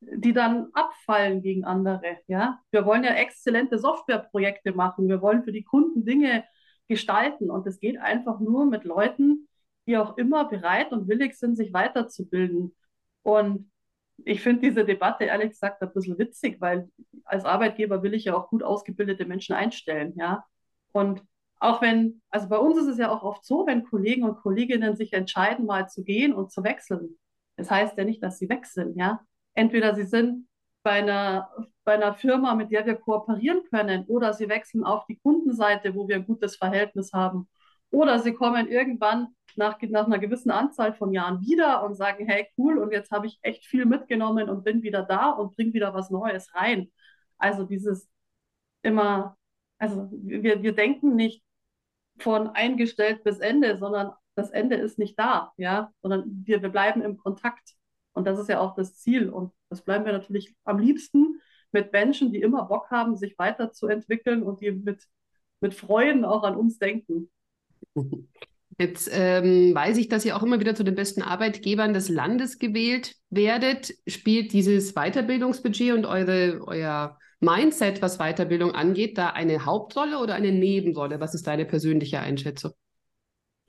die 0.00 0.32
dann 0.32 0.68
abfallen 0.72 1.42
gegen 1.42 1.64
andere. 1.64 2.18
Ja? 2.26 2.60
Wir 2.70 2.86
wollen 2.86 3.04
ja 3.04 3.14
exzellente 3.14 3.78
Softwareprojekte 3.78 4.72
machen. 4.72 5.08
Wir 5.08 5.20
wollen 5.20 5.44
für 5.44 5.52
die 5.52 5.64
Kunden 5.64 6.04
Dinge 6.04 6.44
gestalten. 6.88 7.50
Und 7.50 7.66
es 7.66 7.80
geht 7.80 7.98
einfach 7.98 8.40
nur 8.40 8.66
mit 8.66 8.84
Leuten, 8.84 9.48
die 9.86 9.96
auch 9.98 10.16
immer 10.16 10.46
bereit 10.46 10.92
und 10.92 11.08
willig 11.08 11.34
sind, 11.38 11.56
sich 11.56 11.72
weiterzubilden. 11.72 12.74
Und 13.22 13.70
ich 14.24 14.42
finde 14.42 14.62
diese 14.62 14.84
Debatte 14.84 15.24
ehrlich 15.24 15.50
gesagt 15.50 15.82
ein 15.82 15.92
bisschen 15.92 16.18
witzig, 16.18 16.60
weil 16.60 16.90
als 17.24 17.44
Arbeitgeber 17.44 18.02
will 18.02 18.14
ich 18.14 18.24
ja 18.24 18.34
auch 18.34 18.48
gut 18.48 18.62
ausgebildete 18.62 19.26
Menschen 19.26 19.54
einstellen. 19.54 20.14
Ja? 20.16 20.44
Und 20.92 21.22
auch 21.58 21.82
wenn, 21.82 22.22
also 22.30 22.48
bei 22.48 22.58
uns 22.58 22.78
ist 22.78 22.86
es 22.86 22.98
ja 22.98 23.10
auch 23.10 23.22
oft 23.22 23.44
so, 23.44 23.66
wenn 23.66 23.84
Kollegen 23.84 24.24
und 24.24 24.38
Kolleginnen 24.38 24.96
sich 24.96 25.12
entscheiden, 25.12 25.66
mal 25.66 25.88
zu 25.88 26.02
gehen 26.04 26.32
und 26.32 26.50
zu 26.50 26.64
wechseln. 26.64 27.18
Das 27.56 27.70
heißt 27.70 27.98
ja 27.98 28.04
nicht, 28.04 28.22
dass 28.22 28.38
sie 28.38 28.48
weg 28.48 28.64
sind, 28.64 28.96
ja 28.96 29.20
entweder 29.54 29.94
sie 29.94 30.04
sind 30.04 30.48
bei 30.82 30.92
einer, 30.92 31.50
bei 31.84 31.94
einer 31.94 32.14
Firma, 32.14 32.54
mit 32.54 32.70
der 32.70 32.86
wir 32.86 32.96
kooperieren 32.96 33.62
können, 33.70 34.04
oder 34.06 34.32
sie 34.32 34.48
wechseln 34.48 34.84
auf 34.84 35.04
die 35.06 35.18
Kundenseite, 35.18 35.94
wo 35.94 36.08
wir 36.08 36.16
ein 36.16 36.26
gutes 36.26 36.56
Verhältnis 36.56 37.12
haben, 37.12 37.48
oder 37.90 38.18
sie 38.20 38.32
kommen 38.32 38.68
irgendwann 38.68 39.28
nach, 39.56 39.80
nach 39.82 40.06
einer 40.06 40.18
gewissen 40.18 40.50
Anzahl 40.50 40.94
von 40.94 41.12
Jahren 41.12 41.40
wieder 41.40 41.84
und 41.84 41.94
sagen, 41.94 42.26
hey, 42.26 42.46
cool, 42.56 42.78
und 42.78 42.92
jetzt 42.92 43.10
habe 43.10 43.26
ich 43.26 43.38
echt 43.42 43.66
viel 43.66 43.84
mitgenommen 43.84 44.48
und 44.48 44.64
bin 44.64 44.82
wieder 44.82 45.02
da 45.02 45.30
und 45.30 45.56
bringe 45.56 45.72
wieder 45.72 45.92
was 45.92 46.10
Neues 46.10 46.54
rein. 46.54 46.90
Also 47.38 47.64
dieses 47.64 48.08
immer, 48.82 49.36
also 49.78 50.08
wir, 50.12 50.62
wir 50.62 50.74
denken 50.74 51.16
nicht 51.16 51.42
von 52.18 52.48
eingestellt 52.48 53.24
bis 53.24 53.38
Ende, 53.38 53.78
sondern 53.78 54.12
das 54.34 54.50
Ende 54.50 54.76
ist 54.76 54.98
nicht 54.98 55.18
da, 55.18 55.52
ja, 55.56 55.92
sondern 56.02 56.24
wir, 56.46 56.62
wir 56.62 56.68
bleiben 56.70 57.02
im 57.02 57.18
Kontakt. 57.18 57.74
Und 58.12 58.26
das 58.26 58.38
ist 58.38 58.48
ja 58.48 58.60
auch 58.60 58.74
das 58.74 58.96
Ziel. 58.96 59.28
Und 59.28 59.52
das 59.68 59.82
bleiben 59.82 60.04
wir 60.04 60.12
natürlich 60.12 60.54
am 60.64 60.78
liebsten 60.78 61.40
mit 61.72 61.92
Menschen, 61.92 62.32
die 62.32 62.40
immer 62.40 62.64
Bock 62.64 62.90
haben, 62.90 63.16
sich 63.16 63.38
weiterzuentwickeln 63.38 64.42
und 64.42 64.60
die 64.60 64.72
mit 64.72 65.06
mit 65.60 65.74
Freuden 65.74 66.24
auch 66.24 66.42
an 66.42 66.56
uns 66.56 66.78
denken. 66.78 67.30
Jetzt 68.78 69.10
ähm, 69.12 69.74
weiß 69.74 69.98
ich, 69.98 70.08
dass 70.08 70.24
ihr 70.24 70.36
auch 70.36 70.42
immer 70.42 70.58
wieder 70.58 70.74
zu 70.74 70.84
den 70.84 70.94
besten 70.94 71.22
Arbeitgebern 71.22 71.92
des 71.92 72.08
Landes 72.08 72.58
gewählt 72.58 73.14
werdet. 73.28 73.92
Spielt 74.06 74.52
dieses 74.52 74.94
Weiterbildungsbudget 74.94 75.92
und 75.92 76.06
eure, 76.06 76.60
euer 76.66 77.18
Mindset, 77.40 78.00
was 78.00 78.18
Weiterbildung 78.18 78.72
angeht, 78.72 79.18
da 79.18 79.30
eine 79.30 79.66
Hauptrolle 79.66 80.18
oder 80.18 80.34
eine 80.34 80.52
Nebenrolle? 80.52 81.20
Was 81.20 81.34
ist 81.34 81.46
deine 81.46 81.66
persönliche 81.66 82.20
Einschätzung? 82.20 82.72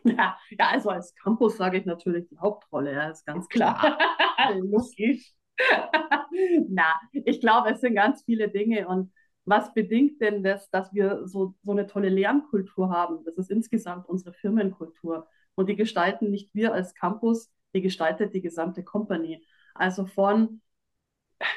Ja, 0.04 0.38
ja 0.50 0.70
also 0.70 0.90
als 0.90 1.14
Campus 1.16 1.58
sage 1.58 1.78
ich 1.78 1.86
natürlich 1.86 2.28
die 2.30 2.38
Hauptrolle, 2.38 2.94
ja, 2.94 3.10
ist 3.10 3.26
ganz 3.26 3.48
klar. 3.48 3.98
Logisch. 4.56 5.34
Na, 6.70 7.00
ich 7.12 7.40
glaube, 7.40 7.70
es 7.70 7.82
sind 7.82 7.96
ganz 7.96 8.24
viele 8.24 8.50
Dinge 8.50 8.88
und 8.88 9.12
was 9.46 9.74
bedingt 9.74 10.22
denn 10.22 10.44
das, 10.44 10.70
dass 10.70 10.94
wir 10.94 11.28
so, 11.28 11.56
so 11.64 11.72
eine 11.72 11.88
tolle 11.88 12.10
Lernkultur 12.10 12.90
haben? 12.90 13.24
Das 13.26 13.38
ist 13.38 13.50
insgesamt 13.52 14.08
unsere 14.08 14.34
Firmenkultur. 14.34 15.28
Und 15.56 15.68
die 15.68 15.76
gestalten 15.76 16.30
nicht 16.30 16.54
wir 16.54 16.74
als 16.74 16.94
Campus, 16.94 17.52
die 17.74 17.82
gestaltet 17.82 18.34
die 18.34 18.42
gesamte 18.42 18.84
Company. 18.84 19.44
Also 19.74 20.06
von 20.06 20.62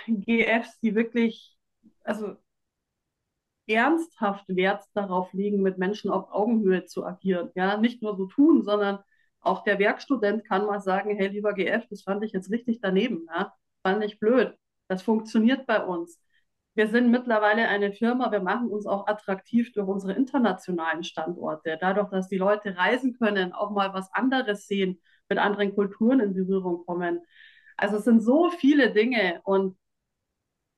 GFs, 0.06 0.80
die 0.80 0.94
wirklich 0.94 1.54
also 2.04 2.36
ernsthaft 3.66 4.44
Wert 4.48 4.84
darauf 4.94 5.32
legen, 5.32 5.62
mit 5.62 5.78
Menschen 5.78 6.10
auf 6.10 6.30
Augenhöhe 6.32 6.84
zu 6.84 7.04
agieren. 7.04 7.50
Ja, 7.54 7.76
nicht 7.76 8.02
nur 8.02 8.16
so 8.16 8.26
tun, 8.26 8.62
sondern 8.62 8.98
auch 9.40 9.62
der 9.64 9.78
Werkstudent 9.78 10.44
kann 10.44 10.66
mal 10.66 10.80
sagen, 10.80 11.16
hey, 11.16 11.28
lieber 11.28 11.52
GF, 11.54 11.86
das 11.88 12.02
fand 12.02 12.24
ich 12.24 12.32
jetzt 12.32 12.50
richtig 12.50 12.80
daneben, 12.80 13.26
ja, 13.34 13.54
fand 13.82 14.02
ich 14.04 14.18
blöd. 14.18 14.54
Das 14.88 15.02
funktioniert 15.02 15.66
bei 15.66 15.84
uns. 15.84 16.20
Wir 16.74 16.88
sind 16.88 17.10
mittlerweile 17.10 17.68
eine 17.68 17.92
Firma, 17.92 18.32
wir 18.32 18.40
machen 18.40 18.68
uns 18.68 18.86
auch 18.86 19.06
attraktiv 19.06 19.72
durch 19.72 19.86
unsere 19.86 20.14
internationalen 20.14 21.04
Standorte. 21.04 21.78
Dadurch, 21.80 22.10
dass 22.10 22.28
die 22.28 22.38
Leute 22.38 22.76
reisen 22.76 23.16
können, 23.16 23.52
auch 23.52 23.70
mal 23.70 23.94
was 23.94 24.12
anderes 24.12 24.66
sehen, 24.66 25.00
mit 25.28 25.38
anderen 25.38 25.74
Kulturen 25.74 26.20
in 26.20 26.34
Berührung 26.34 26.84
kommen. 26.84 27.20
Also 27.76 27.98
es 27.98 28.04
sind 28.04 28.20
so 28.22 28.50
viele 28.50 28.92
Dinge 28.92 29.40
und 29.44 29.76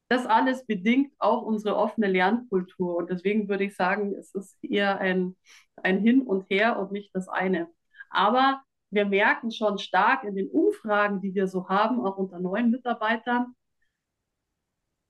das 0.09 0.27
alles 0.27 0.67
bedingt 0.67 1.13
auch 1.19 1.43
unsere 1.43 1.77
offene 1.77 2.07
Lernkultur. 2.09 2.97
Und 2.97 3.11
deswegen 3.11 3.49
würde 3.49 3.65
ich 3.65 3.77
sagen, 3.77 4.15
es 4.15 4.35
ist 4.35 4.57
eher 4.63 4.99
ein, 4.99 5.37
ein 5.77 6.01
Hin 6.01 6.23
und 6.23 6.49
Her 6.51 6.79
und 6.79 6.93
nicht 6.93 7.15
das 7.15 7.29
eine. 7.29 7.69
Aber 8.11 8.63
wir 8.91 9.07
merken 9.07 9.51
schon 9.51 9.79
stark 9.79 10.25
in 10.25 10.35
den 10.37 10.49
Umfragen, 10.49 11.21
die 11.21 11.35
wir 11.35 11.49
so 11.49 11.69
haben, 11.69 12.01
auch 12.07 12.17
unter 12.19 12.39
neuen 12.39 12.71
Mitarbeitern, 12.71 13.55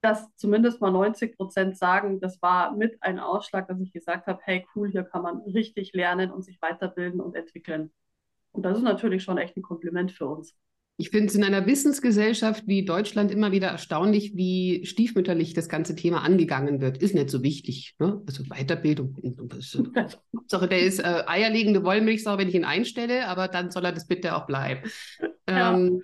dass 0.01 0.35
zumindest 0.37 0.81
mal 0.81 0.91
90 0.93 1.37
Prozent 1.37 1.77
sagen, 1.77 2.21
das 2.21 2.41
war 2.41 2.73
mit 2.75 2.97
ein 3.03 3.19
Ausschlag, 3.19 3.69
dass 3.69 3.81
ich 3.81 3.93
gesagt 3.93 4.27
habe, 4.27 4.41
hey 4.45 4.67
cool, 4.75 4.91
hier 4.91 5.05
kann 5.05 5.23
man 5.23 5.41
richtig 5.43 5.93
lernen 5.95 6.31
und 6.31 6.43
sich 6.45 6.61
weiterbilden 6.63 7.21
und 7.21 7.35
entwickeln. 7.35 7.93
Und 8.53 8.63
das 8.63 8.79
ist 8.79 8.85
natürlich 8.85 9.23
schon 9.25 9.39
echt 9.39 9.57
ein 9.57 9.63
Kompliment 9.63 10.13
für 10.13 10.27
uns. 10.27 10.57
Ich 10.99 11.11
finde 11.11 11.27
es 11.27 11.35
in 11.35 11.45
einer 11.45 11.67
Wissensgesellschaft 11.67 12.67
wie 12.67 12.85
Deutschland 12.85 13.31
immer 13.31 13.53
wieder 13.53 13.69
erstaunlich, 13.69 14.35
wie 14.35 14.87
stiefmütterlich 14.87 15.53
das 15.53 15.69
ganze 15.69 15.95
Thema 15.95 16.23
angegangen 16.23 16.81
wird. 16.81 16.99
Ist 16.99 17.15
nicht 17.15 17.29
so 17.29 17.43
wichtig. 17.43 17.95
Ne? 17.99 18.23
Also 18.27 18.45
Weiterbildung. 18.45 19.15
Hauptsache, 20.37 20.69
der 20.69 20.81
ist 20.81 21.01
äh, 21.01 21.23
eierlegende 21.27 21.85
Wollmilchsau, 21.85 22.39
wenn 22.39 22.49
ich 22.49 22.55
ihn 22.55 22.65
einstelle, 22.65 23.29
aber 23.29 23.49
dann 23.49 23.71
soll 23.71 23.85
er 23.85 23.93
das 23.93 24.07
bitte 24.07 24.35
auch 24.37 24.47
bleiben. 24.47 24.89
Ja. 25.47 25.77
Ähm, 25.77 26.03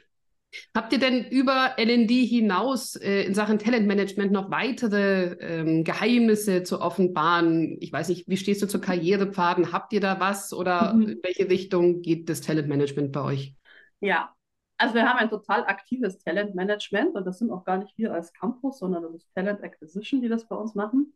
habt 0.75 0.93
ihr 0.93 0.99
denn 0.99 1.25
über 1.25 1.77
LND 1.79 2.11
hinaus 2.11 2.95
äh, 2.97 3.23
in 3.23 3.33
Sachen 3.33 3.59
Talentmanagement 3.59 4.31
noch 4.31 4.51
weitere 4.51 5.37
ähm, 5.41 5.85
Geheimnisse 5.85 6.65
zu 6.65 6.83
offenbaren? 6.83 7.79
Ich 7.81 7.95
weiß 7.95 8.11
nicht, 8.11 8.29
wie 8.29 8.37
stehst 8.37 8.61
du 8.61 8.67
zur 8.67 8.83
Karrierepfaden? 8.83 9.73
Habt 9.73 9.95
ihr 9.95 10.01
da 10.01 10.21
was 10.21 10.53
oder 10.53 10.93
mhm. 10.93 11.09
in 11.09 11.19
welche 11.23 11.49
Richtung 11.49 12.03
geht 12.03 12.29
das 12.29 12.43
Talentmanagement 12.43 13.11
bei 13.11 13.23
euch? 13.23 13.55
Ja, 14.01 14.35
also 14.83 14.95
wir 14.95 15.09
haben 15.09 15.19
ein 15.21 15.31
total 15.31 15.65
aktives 15.67 16.19
Talentmanagement 16.19 17.15
und 17.15 17.25
das 17.25 17.39
sind 17.39 17.53
auch 17.53 17.65
gar 17.65 17.79
nicht 17.79 17.97
wir 17.97 18.13
als 18.13 18.33
Campus, 18.33 18.81
sondern 18.81 19.05
das 19.05 19.15
ist 19.15 19.33
Talent 19.33 19.63
Acquisition, 19.63 20.21
die 20.21 20.29
das 20.29 20.49
bei 20.49 20.57
uns 20.57 20.75
machen. 20.75 21.15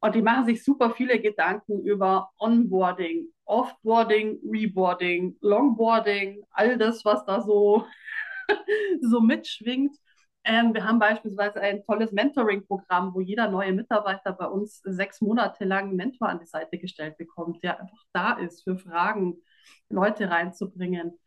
Und 0.00 0.14
die 0.14 0.20
machen 0.20 0.44
sich 0.44 0.62
super 0.62 0.90
viele 0.90 1.18
Gedanken 1.18 1.80
über 1.82 2.30
Onboarding, 2.38 3.28
Offboarding, 3.46 4.38
Reboarding, 4.44 5.38
Longboarding, 5.40 6.42
all 6.50 6.76
das, 6.76 7.02
was 7.06 7.24
da 7.24 7.40
so, 7.40 7.86
so 9.00 9.22
mitschwingt. 9.22 9.96
Ähm, 10.44 10.74
wir 10.74 10.84
haben 10.84 10.98
beispielsweise 10.98 11.62
ein 11.62 11.82
tolles 11.86 12.12
Mentoring-Programm, 12.12 13.14
wo 13.14 13.22
jeder 13.22 13.48
neue 13.48 13.72
Mitarbeiter 13.72 14.34
bei 14.34 14.44
uns 14.46 14.82
sechs 14.84 15.22
Monate 15.22 15.64
lang 15.64 15.84
einen 15.88 15.96
Mentor 15.96 16.28
an 16.28 16.38
die 16.38 16.44
Seite 16.46 16.76
gestellt 16.76 17.16
bekommt, 17.16 17.62
der 17.62 17.80
einfach 17.80 18.04
da 18.12 18.34
ist 18.34 18.62
für 18.62 18.76
Fragen, 18.76 19.38
Leute 19.88 20.28
reinzubringen. 20.28 21.18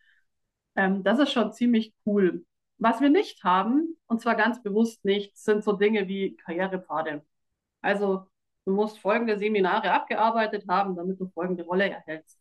Ähm, 0.78 1.04
das 1.04 1.20
ist 1.20 1.34
schon 1.34 1.52
ziemlich 1.54 1.94
cool. 2.06 2.46
Was 2.78 3.02
wir 3.02 3.10
nicht 3.10 3.44
haben, 3.44 3.98
und 4.08 4.22
zwar 4.22 4.36
ganz 4.36 4.64
bewusst 4.64 5.04
nicht, 5.04 5.38
sind 5.38 5.64
so 5.64 5.74
Dinge 5.74 6.08
wie 6.08 6.38
Karrierepfade. 6.38 7.26
Also 7.82 8.28
du 8.66 8.74
musst 8.74 9.00
folgende 9.00 9.40
Seminare 9.40 9.92
abgearbeitet 9.92 10.66
haben, 10.70 10.96
damit 10.96 11.20
du 11.20 11.28
folgende 11.30 11.64
Rolle 11.66 11.90
erhältst. 11.90 12.40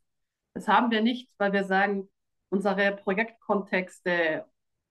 Das 0.54 0.68
haben 0.68 0.90
wir 0.90 1.02
nicht, 1.02 1.30
weil 1.38 1.52
wir 1.52 1.64
sagen, 1.64 2.08
unsere 2.50 2.96
Projektkontexte, 2.96 4.46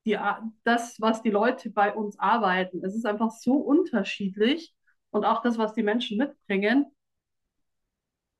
die, 0.06 0.18
das, 0.64 1.02
was 1.02 1.22
die 1.24 1.32
Leute 1.32 1.72
bei 1.72 1.94
uns 1.94 2.20
arbeiten, 2.20 2.84
es 2.86 2.96
ist 2.96 3.06
einfach 3.06 3.32
so 3.32 3.54
unterschiedlich 3.56 4.76
und 5.12 5.26
auch 5.26 5.42
das, 5.42 5.58
was 5.58 5.74
die 5.74 5.84
Menschen 5.84 6.18
mitbringen. 6.18 6.88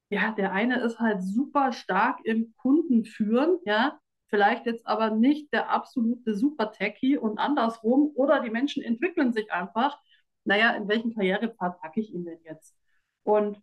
Ja, 0.10 0.32
der 0.32 0.52
eine 0.54 0.80
ist 0.82 1.00
halt 1.00 1.24
super 1.24 1.72
stark 1.74 2.20
im 2.26 2.54
Kundenführen, 2.58 3.60
ja, 3.66 4.00
vielleicht 4.28 4.66
jetzt 4.66 4.86
aber 4.88 5.12
nicht 5.12 5.52
der 5.54 5.70
absolute 5.70 6.36
Super-Techie 6.36 7.18
und 7.18 7.38
andersrum 7.38 8.12
oder 8.16 8.42
die 8.42 8.50
Menschen 8.50 8.84
entwickeln 8.84 9.34
sich 9.34 9.52
einfach. 9.52 10.00
Naja, 10.44 10.72
in 10.72 10.88
welchen 10.88 11.14
Karrierepfad 11.14 11.80
packe 11.82 12.00
ich 12.00 12.14
ihn 12.14 12.26
denn 12.26 12.40
jetzt? 12.44 12.76
Und 13.24 13.62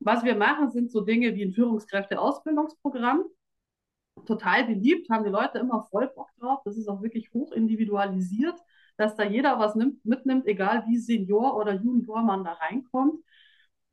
was 0.00 0.24
wir 0.24 0.36
machen, 0.36 0.70
sind 0.70 0.90
so 0.90 1.00
Dinge 1.00 1.34
wie 1.34 1.44
ein 1.44 1.52
Führungskräfte-Ausbildungsprogramm. 1.52 3.24
Total 4.26 4.64
beliebt, 4.64 5.10
haben 5.10 5.24
die 5.24 5.30
Leute 5.30 5.58
immer 5.58 5.82
voll 5.90 6.08
Bock 6.08 6.28
drauf. 6.38 6.60
Das 6.64 6.76
ist 6.76 6.88
auch 6.88 7.02
wirklich 7.02 7.32
hoch 7.32 7.52
individualisiert, 7.52 8.58
dass 8.96 9.16
da 9.16 9.24
jeder 9.24 9.58
was 9.58 9.74
nimmt, 9.74 10.04
mitnimmt, 10.04 10.46
egal 10.46 10.84
wie 10.86 10.98
Senior 10.98 11.56
oder 11.56 11.74
Junior 11.74 12.22
man 12.22 12.44
da 12.44 12.52
reinkommt. 12.52 13.24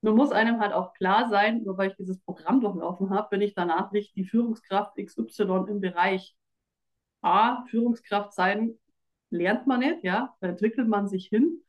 Nur 0.01 0.15
muss 0.15 0.31
einem 0.31 0.59
halt 0.59 0.73
auch 0.73 0.93
klar 0.93 1.29
sein, 1.29 1.63
nur 1.63 1.77
weil 1.77 1.91
ich 1.91 1.95
dieses 1.97 2.19
Programm 2.21 2.61
durchlaufen 2.61 3.09
habe, 3.11 3.29
bin 3.29 3.41
ich 3.41 3.53
danach 3.53 3.91
nicht 3.91 4.15
die 4.15 4.25
Führungskraft 4.25 4.97
XY 4.97 5.65
im 5.69 5.79
Bereich 5.81 6.35
A, 7.21 7.63
Führungskraft 7.69 8.33
sein, 8.33 8.77
lernt 9.29 9.67
man 9.67 9.79
nicht, 9.79 10.03
ja, 10.03 10.35
da 10.39 10.47
entwickelt 10.49 10.87
man 10.87 11.07
sich 11.07 11.27
hin. 11.27 11.61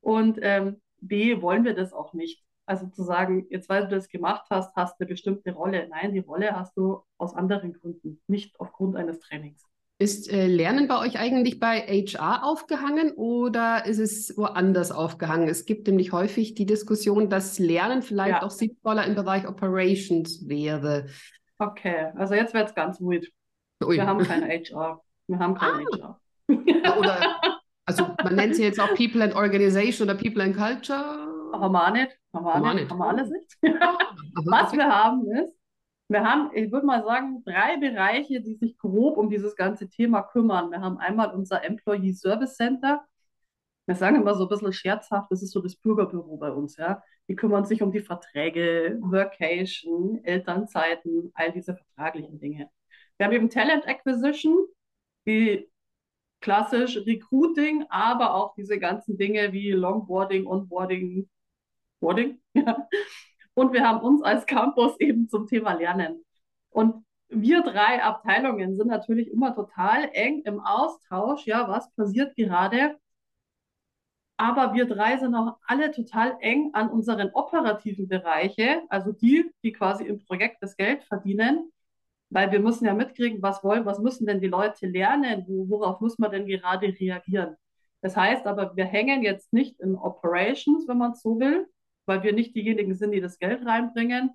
Und 0.00 0.38
ähm, 0.42 0.80
B, 1.00 1.42
wollen 1.42 1.64
wir 1.64 1.74
das 1.74 1.92
auch 1.92 2.12
nicht. 2.14 2.44
Also 2.66 2.88
zu 2.88 3.02
sagen, 3.04 3.46
jetzt 3.50 3.68
weil 3.68 3.82
du 3.82 3.88
das 3.94 4.08
gemacht 4.08 4.46
hast, 4.50 4.74
hast 4.74 4.98
du 4.98 5.04
eine 5.04 5.08
bestimmte 5.10 5.52
Rolle. 5.52 5.88
Nein, 5.88 6.12
die 6.12 6.18
Rolle 6.20 6.56
hast 6.56 6.76
du 6.76 7.02
aus 7.18 7.34
anderen 7.34 7.72
Gründen, 7.74 8.20
nicht 8.26 8.58
aufgrund 8.60 8.96
eines 8.96 9.20
Trainings. 9.20 9.64
Ist 9.98 10.30
äh, 10.30 10.46
Lernen 10.46 10.88
bei 10.88 10.98
euch 10.98 11.18
eigentlich 11.18 11.58
bei 11.58 11.80
HR 11.80 12.44
aufgehangen 12.44 13.12
oder 13.12 13.86
ist 13.86 13.98
es 13.98 14.36
woanders 14.36 14.92
aufgehangen? 14.92 15.48
Es 15.48 15.64
gibt 15.64 15.86
nämlich 15.86 16.12
häufig 16.12 16.54
die 16.54 16.66
Diskussion, 16.66 17.30
dass 17.30 17.58
Lernen 17.58 18.02
vielleicht 18.02 18.42
ja. 18.42 18.42
auch 18.42 18.50
sinnvoller 18.50 19.06
im 19.06 19.14
Bereich 19.14 19.48
Operations 19.48 20.46
wäre. 20.46 21.06
Okay, 21.58 22.12
also 22.14 22.34
jetzt 22.34 22.52
wird 22.52 22.68
es 22.68 22.74
ganz 22.74 23.00
wild. 23.00 23.32
Ui. 23.82 23.96
Wir 23.96 24.06
haben 24.06 24.22
keine 24.22 24.46
HR. 24.48 25.00
Wir 25.28 25.38
haben 25.38 25.54
keine 25.54 25.86
ah. 26.02 26.18
HR. 26.50 26.98
oder, 26.98 27.40
also 27.86 28.06
man 28.22 28.34
nennt 28.34 28.54
sie 28.54 28.64
jetzt 28.64 28.78
auch 28.78 28.94
People 28.94 29.22
and 29.22 29.34
Organization 29.34 30.10
oder 30.10 30.18
People 30.18 30.42
and 30.42 30.54
Culture. 30.54 31.26
Haben 31.54 31.72
wir 31.72 31.86
auch 31.86 31.92
nicht. 31.92 32.18
Haben 32.34 32.62
wir, 32.62 32.74
nicht. 32.74 32.90
Haben 32.90 32.98
wir 32.98 33.06
alles 33.06 33.30
nicht. 33.30 33.56
Was 34.44 34.72
wir 34.74 34.84
haben 34.84 35.26
ist, 35.30 35.55
wir 36.08 36.24
haben, 36.24 36.50
ich 36.54 36.70
würde 36.70 36.86
mal 36.86 37.04
sagen, 37.04 37.42
drei 37.44 37.76
Bereiche, 37.78 38.40
die 38.40 38.54
sich 38.54 38.78
grob 38.78 39.16
um 39.16 39.28
dieses 39.28 39.56
ganze 39.56 39.88
Thema 39.88 40.22
kümmern. 40.22 40.70
Wir 40.70 40.80
haben 40.80 40.98
einmal 40.98 41.34
unser 41.34 41.64
Employee 41.64 42.12
Service 42.12 42.56
Center. 42.56 43.04
Wir 43.86 43.94
sagen 43.96 44.16
immer 44.16 44.34
so 44.34 44.44
ein 44.44 44.48
bisschen 44.48 44.72
scherzhaft, 44.72 45.30
das 45.30 45.42
ist 45.42 45.52
so 45.52 45.60
das 45.60 45.76
Bürgerbüro 45.76 46.36
bei 46.38 46.50
uns, 46.50 46.76
ja. 46.76 47.02
Die 47.28 47.36
kümmern 47.36 47.64
sich 47.64 47.82
um 47.82 47.92
die 47.92 48.00
Verträge, 48.00 48.98
Workation, 49.00 50.22
Elternzeiten, 50.24 51.32
all 51.34 51.52
diese 51.52 51.76
vertraglichen 51.76 52.38
Dinge. 52.38 52.70
Wir 53.16 53.26
haben 53.26 53.32
eben 53.32 53.50
Talent 53.50 53.86
Acquisition, 53.86 54.66
wie 55.24 55.68
klassisch 56.40 56.98
Recruiting, 57.06 57.84
aber 57.88 58.34
auch 58.34 58.54
diese 58.54 58.78
ganzen 58.78 59.16
Dinge 59.18 59.52
wie 59.52 59.70
Longboarding, 59.72 60.46
Onboarding, 60.46 61.28
Boarding, 62.00 62.40
ja. 62.54 62.88
Und 63.56 63.72
wir 63.72 63.88
haben 63.88 64.00
uns 64.00 64.22
als 64.22 64.44
Campus 64.44 65.00
eben 65.00 65.28
zum 65.28 65.46
Thema 65.46 65.72
Lernen. 65.72 66.22
Und 66.68 67.06
wir 67.28 67.62
drei 67.62 68.02
Abteilungen 68.02 68.76
sind 68.76 68.88
natürlich 68.88 69.30
immer 69.30 69.54
total 69.54 70.10
eng 70.12 70.42
im 70.44 70.60
Austausch. 70.60 71.46
Ja, 71.46 71.66
was 71.66 71.90
passiert 71.94 72.36
gerade? 72.36 72.96
Aber 74.36 74.74
wir 74.74 74.84
drei 74.84 75.16
sind 75.16 75.34
auch 75.34 75.56
alle 75.66 75.90
total 75.90 76.36
eng 76.40 76.70
an 76.74 76.90
unseren 76.90 77.30
operativen 77.32 78.06
Bereiche, 78.08 78.82
also 78.90 79.12
die, 79.12 79.50
die 79.62 79.72
quasi 79.72 80.04
im 80.04 80.22
Projekt 80.22 80.58
das 80.62 80.76
Geld 80.76 81.04
verdienen, 81.04 81.72
weil 82.28 82.52
wir 82.52 82.60
müssen 82.60 82.84
ja 82.84 82.92
mitkriegen, 82.92 83.40
was 83.40 83.64
wollen, 83.64 83.86
was 83.86 84.00
müssen 84.00 84.26
denn 84.26 84.42
die 84.42 84.48
Leute 84.48 84.86
lernen, 84.86 85.46
worauf 85.48 86.00
muss 86.02 86.18
man 86.18 86.30
denn 86.30 86.46
gerade 86.46 86.88
reagieren. 86.88 87.56
Das 88.02 88.14
heißt 88.16 88.46
aber, 88.46 88.76
wir 88.76 88.84
hängen 88.84 89.22
jetzt 89.22 89.54
nicht 89.54 89.80
in 89.80 89.96
Operations, 89.96 90.86
wenn 90.86 90.98
man 90.98 91.12
es 91.12 91.22
so 91.22 91.40
will, 91.40 91.66
weil 92.06 92.22
wir 92.22 92.32
nicht 92.32 92.54
diejenigen 92.54 92.94
sind, 92.94 93.12
die 93.12 93.20
das 93.20 93.38
Geld 93.38 93.64
reinbringen. 93.66 94.30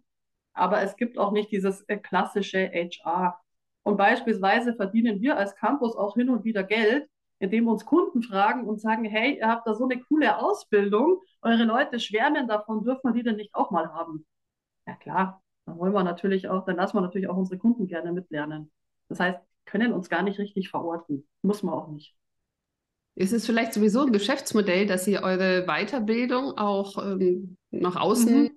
Aber 0.54 0.82
es 0.82 0.96
gibt 0.98 1.18
auch 1.18 1.32
nicht 1.32 1.52
dieses 1.52 1.82
äh, 1.88 1.98
klassische 1.98 2.70
HR. 2.70 3.40
Und 3.84 3.98
beispielsweise 3.98 4.76
verdienen 4.76 5.22
wir 5.22 5.38
als 5.38 5.56
Campus 5.56 5.96
auch 5.96 6.16
hin 6.16 6.30
und 6.30 6.44
wieder 6.44 6.64
Geld, 6.64 7.10
indem 7.40 7.68
uns 7.68 7.86
Kunden 7.86 8.22
fragen 8.22 8.68
und 8.68 8.80
sagen, 8.80 9.06
hey, 9.06 9.38
ihr 9.40 9.48
habt 9.48 9.66
da 9.66 9.74
so 9.74 9.86
eine 9.86 10.00
coole 10.04 10.38
Ausbildung, 10.38 11.22
eure 11.42 11.64
Leute 11.64 12.00
schwärmen 12.00 12.48
davon, 12.48 12.84
dürfen 12.84 13.02
wir 13.04 13.14
die 13.14 13.24
denn 13.24 13.38
nicht 13.38 13.56
auch 13.56 13.72
mal 13.72 13.92
haben? 13.92 14.26
Ja 14.86 14.96
klar, 14.96 15.42
dann 15.66 15.80
wollen 15.80 15.94
wir 15.94 16.04
natürlich 16.04 16.48
auch, 16.50 16.66
dann 16.66 16.76
lassen 16.76 16.98
wir 16.98 17.02
natürlich 17.02 17.28
auch 17.28 17.38
unsere 17.38 17.58
Kunden 17.58 17.88
gerne 17.88 18.12
mitlernen. 18.12 18.72
Das 19.10 19.20
heißt, 19.20 19.40
können 19.66 19.94
uns 19.94 20.10
gar 20.10 20.22
nicht 20.22 20.38
richtig 20.38 20.70
verorten. 20.70 21.28
Muss 21.42 21.64
man 21.64 21.74
auch 21.74 21.88
nicht. 21.88 22.16
Ist 23.16 23.34
es 23.34 23.46
vielleicht 23.46 23.74
sowieso 23.74 24.06
ein 24.06 24.14
Geschäftsmodell, 24.14 24.86
dass 24.86 25.08
ihr 25.08 25.24
eure 25.24 25.66
Weiterbildung 25.66 26.58
auch 26.58 26.98
ähm, 26.98 27.58
nach 27.72 27.96
außen 27.96 28.44
mhm. 28.44 28.52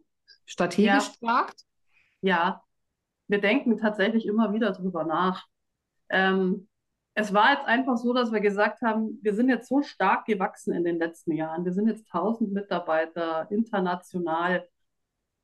strategisch 0.45 1.11
ja. 1.21 1.29
tragt? 1.29 1.63
Ja, 2.21 2.63
wir 3.29 3.41
denken 3.41 3.79
tatsächlich 3.79 4.27
immer 4.27 4.53
wieder 4.53 4.73
drüber 4.73 5.05
nach. 5.05 5.47
Ähm, 6.09 6.69
es 7.15 7.33
war 7.33 7.53
jetzt 7.53 7.67
einfach 7.67 7.97
so, 7.97 8.13
dass 8.13 8.33
wir 8.33 8.41
gesagt 8.41 8.83
haben, 8.83 9.19
wir 9.23 9.35
sind 9.35 9.49
jetzt 9.49 9.69
so 9.69 9.83
stark 9.83 10.27
gewachsen 10.27 10.75
in 10.75 10.85
den 10.85 10.99
letzten 10.99 11.33
Jahren. 11.33 11.65
Wir 11.65 11.73
sind 11.73 11.87
jetzt 11.87 12.07
1000 12.13 12.53
Mitarbeiter 12.53 13.47
international. 13.51 14.69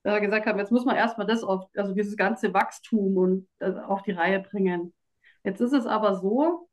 Da 0.02 0.14
wir 0.14 0.20
gesagt 0.20 0.46
haben, 0.46 0.58
jetzt 0.58 0.72
muss 0.72 0.84
man 0.84 0.96
erstmal 0.96 1.26
das 1.26 1.44
auf, 1.44 1.66
also 1.76 1.94
dieses 1.94 2.16
ganze 2.16 2.52
Wachstum 2.52 3.16
und 3.16 3.48
äh, 3.60 3.72
auf 3.72 4.02
die 4.02 4.12
Reihe 4.12 4.40
bringen. 4.40 4.92
Jetzt 5.44 5.60
ist 5.60 5.72
es 5.72 5.86
aber 5.86 6.16
so, 6.16 6.68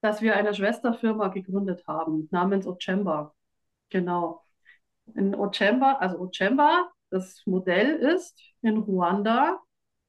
dass 0.00 0.22
wir 0.22 0.36
eine 0.36 0.54
Schwesterfirma 0.54 1.28
gegründet 1.28 1.84
haben, 1.86 2.28
namens 2.30 2.66
Ochemba. 2.66 3.34
Genau. 3.90 4.44
In 5.14 5.34
Ochemba, 5.34 5.94
also 5.94 6.18
Ochemba, 6.20 6.90
das 7.10 7.42
Modell 7.46 7.96
ist 7.96 8.40
in 8.62 8.78
Ruanda, 8.78 9.60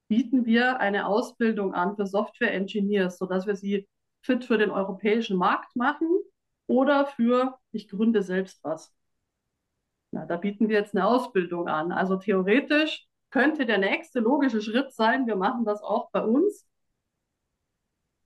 bieten 0.07 0.45
wir 0.45 0.79
eine 0.79 1.05
Ausbildung 1.07 1.73
an 1.73 1.95
für 1.95 2.05
Software 2.05 2.53
Engineers, 2.53 3.17
sodass 3.17 3.47
wir 3.47 3.55
sie 3.55 3.87
fit 4.21 4.43
für 4.45 4.57
den 4.57 4.71
europäischen 4.71 5.37
Markt 5.37 5.75
machen 5.75 6.09
oder 6.67 7.05
für 7.07 7.57
ich 7.71 7.87
gründe 7.87 8.23
selbst 8.23 8.63
was. 8.63 8.93
Na, 10.11 10.25
da 10.25 10.37
bieten 10.37 10.69
wir 10.69 10.77
jetzt 10.77 10.95
eine 10.95 11.05
Ausbildung 11.05 11.67
an. 11.67 11.91
Also 11.91 12.17
theoretisch 12.17 13.07
könnte 13.29 13.65
der 13.65 13.77
nächste 13.77 14.19
logische 14.19 14.61
Schritt 14.61 14.91
sein, 14.93 15.27
wir 15.27 15.35
machen 15.35 15.65
das 15.65 15.81
auch 15.83 16.09
bei 16.11 16.23
uns. 16.23 16.67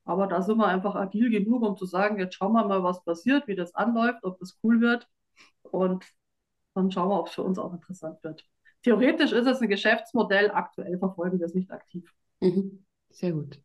Aber 0.06 0.28
da 0.28 0.42
sind 0.42 0.58
wir 0.58 0.68
einfach 0.68 0.96
agil 0.96 1.30
genug, 1.30 1.64
um 1.64 1.78
zu 1.78 1.86
sagen, 1.86 2.20
jetzt 2.20 2.36
schauen 2.36 2.54
wir 2.54 2.66
mal, 2.66 2.84
was 2.84 3.04
passiert, 3.04 3.48
wie 3.48 3.56
das 3.56 3.74
anläuft, 3.76 4.24
ob 4.24 4.40
das 4.40 4.58
cool 4.64 4.82
wird. 4.82 5.08
Und 5.64 6.06
dann 6.74 6.92
schauen 6.92 7.10
wir, 7.10 7.20
ob 7.20 7.28
es 7.28 7.34
für 7.34 7.44
uns 7.44 7.60
auch 7.60 7.74
interessant 7.74 8.24
wird. 8.24 8.46
Theoretisch 8.84 9.32
ist 9.32 9.48
es 9.48 9.62
ein 9.62 9.70
Geschäftsmodell, 9.70 10.52
aktuell 10.52 10.98
verfolgen 10.98 11.40
wir 11.40 11.46
es 11.46 11.54
nicht 11.54 11.72
aktiv. 11.72 12.12
Mhm. 12.42 12.86
Sehr 13.10 13.32
gut. 13.32 13.60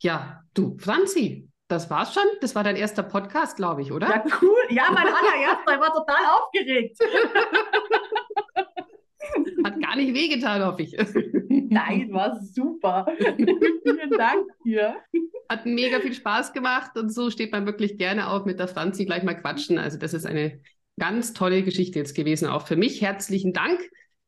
Ja, 0.00 0.44
du, 0.54 0.76
Franzi, 0.78 1.50
das 1.68 1.90
war's 1.90 2.14
schon. 2.14 2.22
Das 2.40 2.54
war 2.54 2.64
dein 2.64 2.76
erster 2.76 3.02
Podcast, 3.02 3.56
glaube 3.56 3.82
ich, 3.82 3.92
oder? 3.92 4.08
Ja, 4.08 4.24
cool. 4.40 4.62
Ja, 4.70 4.84
mein 4.92 5.06
allererster. 5.06 5.74
Ich 5.74 5.80
war 5.80 5.92
total 5.92 6.24
aufgeregt. 6.38 6.98
Hat 9.64 9.80
gar 9.80 9.96
nicht 9.96 10.14
wehgetan, 10.14 10.64
hoffe 10.64 10.82
ich. 10.82 10.96
Nein, 11.48 12.12
war 12.12 12.40
super. 12.42 13.06
Vielen 13.18 14.10
Dank 14.10 14.46
dir. 14.64 14.96
Hat 15.48 15.64
mega 15.64 16.00
viel 16.00 16.12
Spaß 16.14 16.52
gemacht 16.52 16.96
und 16.96 17.10
so 17.10 17.30
steht 17.30 17.52
man 17.52 17.66
wirklich 17.66 17.98
gerne 17.98 18.28
auf 18.28 18.44
mit 18.44 18.58
der 18.58 18.68
Franzi 18.68 19.04
gleich 19.04 19.22
mal 19.22 19.34
quatschen. 19.34 19.78
Also 19.78 19.98
das 19.98 20.12
ist 20.14 20.26
eine 20.26 20.60
ganz 21.02 21.32
tolle 21.32 21.64
Geschichte 21.64 21.98
jetzt 21.98 22.14
gewesen, 22.14 22.46
auch 22.46 22.64
für 22.64 22.76
mich. 22.76 23.02
Herzlichen 23.02 23.52
Dank 23.52 23.80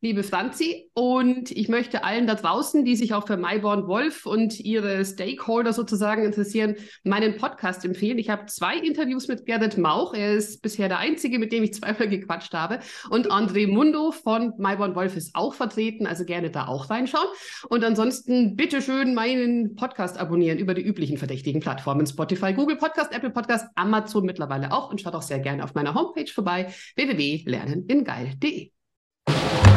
liebe 0.05 0.23
Franzi. 0.23 0.91
Und 0.93 1.51
ich 1.51 1.69
möchte 1.69 2.05
allen 2.05 2.27
da 2.27 2.35
draußen, 2.35 2.85
die 2.85 2.95
sich 2.95 3.15
auch 3.15 3.27
für 3.27 3.39
Myborn 3.39 3.89
Wolf 3.89 4.27
und 4.27 4.61
ihre 4.61 5.03
Stakeholder 5.03 5.73
sozusagen 5.73 6.25
interessieren, 6.25 6.77
meinen 7.05 7.39
Podcast 7.39 7.87
empfehlen. 7.87 8.19
Ich 8.19 8.29
habe 8.29 8.45
zwei 8.47 8.77
Interviews 8.77 9.29
mit 9.29 9.47
Gerrit 9.47 9.79
Mauch. 9.79 10.13
Er 10.13 10.35
ist 10.35 10.61
bisher 10.61 10.89
der 10.89 10.99
einzige, 10.99 11.39
mit 11.39 11.53
dem 11.53 11.65
ich 11.65 11.73
zweimal 11.75 12.09
gequatscht 12.09 12.53
habe. 12.53 12.81
Und 13.09 13.33
André 13.33 13.67
Mundo 13.67 14.13
von 14.13 14.53
Myborn 14.59 14.95
Wolf 14.95 15.17
ist 15.17 15.35
auch 15.35 15.55
vertreten. 15.55 16.07
Also 16.07 16.27
gerne 16.27 16.51
da 16.51 16.69
auch 16.69 16.91
reinschauen. 16.91 17.29
Und 17.71 17.83
ansonsten 17.83 18.57
bitteschön 18.57 19.15
meinen 19.15 19.75
Podcast 19.75 20.19
abonnieren 20.19 20.59
über 20.59 20.75
die 20.75 20.83
üblichen 20.83 21.17
verdächtigen 21.17 21.63
Plattformen. 21.63 22.07
Spotify, 22.07 22.53
Google 22.53 22.77
Podcast, 22.77 23.11
Apple 23.15 23.31
Podcast, 23.31 23.69
Amazon 23.75 24.27
mittlerweile 24.27 24.71
auch. 24.71 24.91
Und 24.91 25.01
schaut 25.01 25.15
auch 25.15 25.23
sehr 25.23 25.39
gerne 25.39 25.65
auf 25.65 25.73
meiner 25.73 25.95
Homepage 25.95 26.31
vorbei. 26.31 26.75
www.lerneningeil.de. 26.95 28.74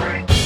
Sorry. 0.08 0.37